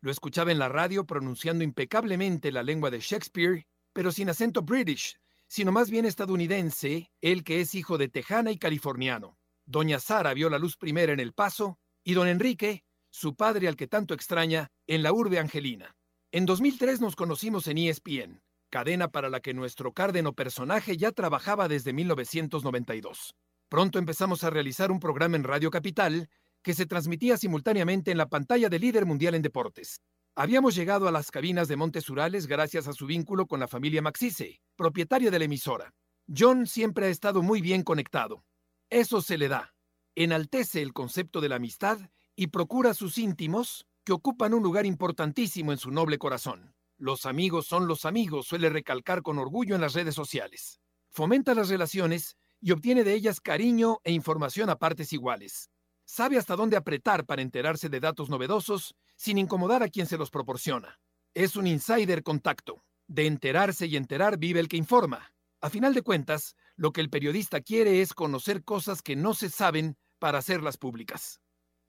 [0.01, 5.19] Lo escuchaba en la radio pronunciando impecablemente la lengua de Shakespeare, pero sin acento british,
[5.49, 9.37] sino más bien estadounidense, él que es hijo de tejana y californiano.
[9.65, 13.75] Doña Sara vio la luz primera en El Paso y don Enrique, su padre al
[13.75, 15.95] que tanto extraña, en la urbe angelina.
[16.31, 21.67] En 2003 nos conocimos en ESPN, cadena para la que nuestro cárdeno personaje ya trabajaba
[21.67, 23.35] desde 1992.
[23.69, 26.29] Pronto empezamos a realizar un programa en Radio Capital
[26.61, 30.01] que se transmitía simultáneamente en la pantalla de líder mundial en deportes.
[30.35, 34.01] Habíamos llegado a las cabinas de Montes Urales gracias a su vínculo con la familia
[34.01, 35.93] Maxice, propietaria de la emisora.
[36.33, 38.45] John siempre ha estado muy bien conectado.
[38.89, 39.73] Eso se le da.
[40.15, 41.99] Enaltece el concepto de la amistad
[42.35, 46.73] y procura a sus íntimos, que ocupan un lugar importantísimo en su noble corazón.
[46.97, 50.79] Los amigos son los amigos, suele recalcar con orgullo en las redes sociales.
[51.09, 55.69] Fomenta las relaciones y obtiene de ellas cariño e información a partes iguales.
[56.11, 60.31] Sabe hasta dónde apretar para enterarse de datos novedosos sin incomodar a quien se los
[60.31, 60.99] proporciona.
[61.35, 62.83] Es un insider contacto.
[63.07, 65.31] De enterarse y enterar vive el que informa.
[65.61, 69.51] A final de cuentas, lo que el periodista quiere es conocer cosas que no se
[69.51, 71.41] saben para hacerlas públicas.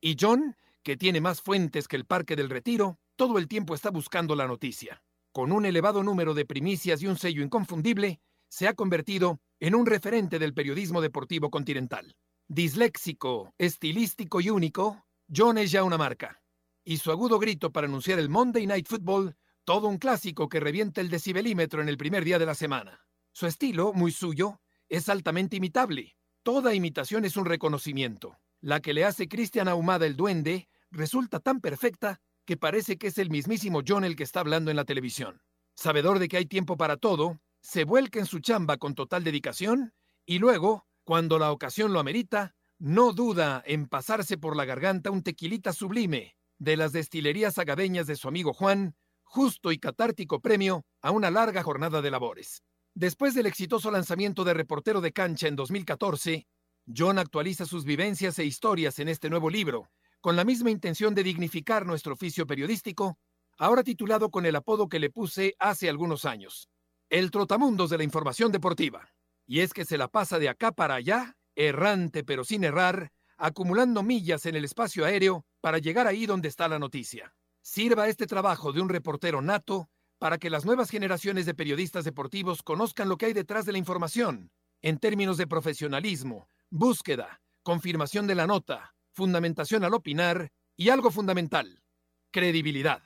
[0.03, 3.91] Y John, que tiene más fuentes que el Parque del Retiro, todo el tiempo está
[3.91, 5.03] buscando la noticia.
[5.33, 9.87] Con un elevado número de primicias y un sello inconfundible, se ha convertido en un
[9.87, 12.15] referente del periodismo deportivo continental.
[12.53, 16.43] Disléxico, estilístico y único, John es ya una marca.
[16.83, 21.01] Y su agudo grito para anunciar el Monday Night Football, todo un clásico que revienta
[21.01, 23.07] el decibelímetro en el primer día de la semana.
[23.31, 26.17] Su estilo, muy suyo, es altamente imitable.
[26.43, 28.37] Toda imitación es un reconocimiento.
[28.61, 33.19] La que le hace Cristian Ahumada el duende resulta tan perfecta que parece que es
[33.19, 35.41] el mismísimo John el que está hablando en la televisión.
[35.77, 39.95] Sabedor de que hay tiempo para todo, se vuelca en su chamba con total dedicación
[40.27, 45.25] y luego, cuando la ocasión lo amerita, no duda en pasarse por la garganta un
[45.25, 48.95] tequilita sublime de las destilerías agaveñas de su amigo Juan,
[49.25, 52.63] justo y catártico premio a una larga jornada de labores.
[52.95, 56.47] Después del exitoso lanzamiento de Reportero de Cancha en 2014,
[56.87, 59.91] John actualiza sus vivencias e historias en este nuevo libro,
[60.21, 63.19] con la misma intención de dignificar nuestro oficio periodístico,
[63.59, 66.69] ahora titulado con el apodo que le puse hace algunos años,
[67.09, 69.11] el trotamundos de la información deportiva.
[69.51, 74.05] Y es que se la pasa de acá para allá, errante pero sin errar, acumulando
[74.05, 77.35] millas en el espacio aéreo para llegar ahí donde está la noticia.
[77.61, 79.89] Sirva este trabajo de un reportero nato
[80.21, 83.79] para que las nuevas generaciones de periodistas deportivos conozcan lo que hay detrás de la
[83.79, 91.11] información, en términos de profesionalismo, búsqueda, confirmación de la nota, fundamentación al opinar y algo
[91.11, 91.83] fundamental,
[92.31, 93.03] credibilidad.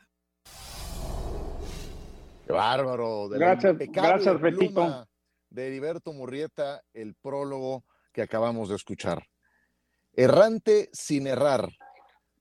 [2.46, 3.30] Qué bárbaro.
[3.30, 5.06] De gracias, gracias, Betito.
[5.54, 9.28] De Heriberto Murrieta, el prólogo que acabamos de escuchar.
[10.12, 11.68] Errante sin errar.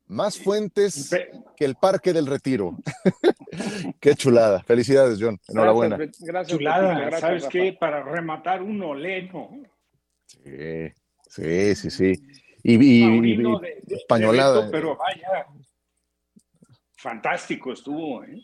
[0.08, 1.12] Más fuentes
[1.56, 2.76] que el Parque del Retiro.
[4.02, 4.64] qué chulada.
[4.64, 5.40] Felicidades, John.
[5.48, 5.96] Enhorabuena.
[5.98, 7.20] Gracias, chulada.
[7.20, 7.78] ¿Sabes qué?
[7.80, 9.62] Para rematar un oleno.
[10.26, 10.92] Sí,
[11.30, 12.14] sí, sí, sí.
[12.64, 13.36] Y,
[13.94, 14.72] españolada.
[14.72, 15.46] pero vaya,
[16.98, 18.24] fantástico estuvo.
[18.24, 18.42] ¿eh?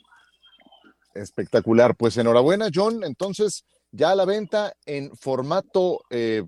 [1.15, 1.95] Espectacular.
[1.95, 3.03] Pues enhorabuena, John.
[3.03, 6.43] Entonces, ya a la venta en formato, eh,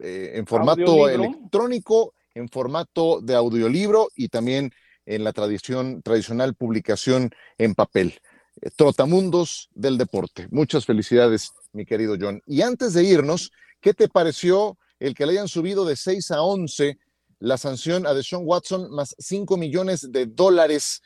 [0.00, 4.72] eh, en formato electrónico, en formato de audiolibro y también
[5.06, 8.20] en la tradición, tradicional publicación en papel.
[8.60, 10.48] Eh, Trotamundos del deporte.
[10.50, 12.42] Muchas felicidades, mi querido John.
[12.46, 16.42] Y antes de irnos, ¿qué te pareció el que le hayan subido de 6 a
[16.42, 16.98] 11
[17.40, 21.02] la sanción a Deshaun Watson más 5 millones de dólares?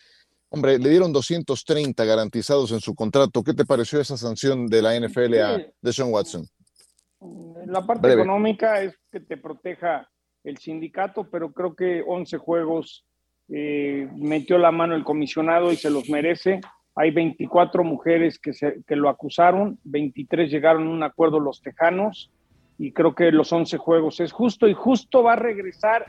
[0.54, 3.42] Hombre, le dieron 230 garantizados en su contrato.
[3.42, 6.46] ¿Qué te pareció esa sanción de la NFL a Deshaun Watson?
[7.66, 10.10] La parte económica es que te proteja
[10.44, 13.06] el sindicato, pero creo que 11 juegos
[13.48, 16.60] eh, metió la mano el comisionado y se los merece.
[16.94, 22.30] Hay 24 mujeres que, se, que lo acusaron, 23 llegaron a un acuerdo los tejanos
[22.76, 26.04] y creo que los 11 juegos es justo y justo va a regresar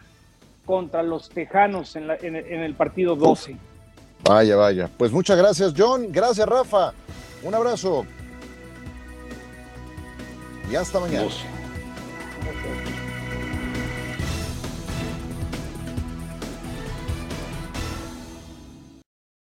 [0.66, 3.58] contra los tejanos en, en el partido 12.
[4.24, 4.89] Vaya, vaya.
[4.97, 6.07] Pues muchas gracias, John.
[6.11, 6.93] Gracias, Rafa.
[7.43, 8.05] Un abrazo.
[10.71, 11.28] Y hasta mañana.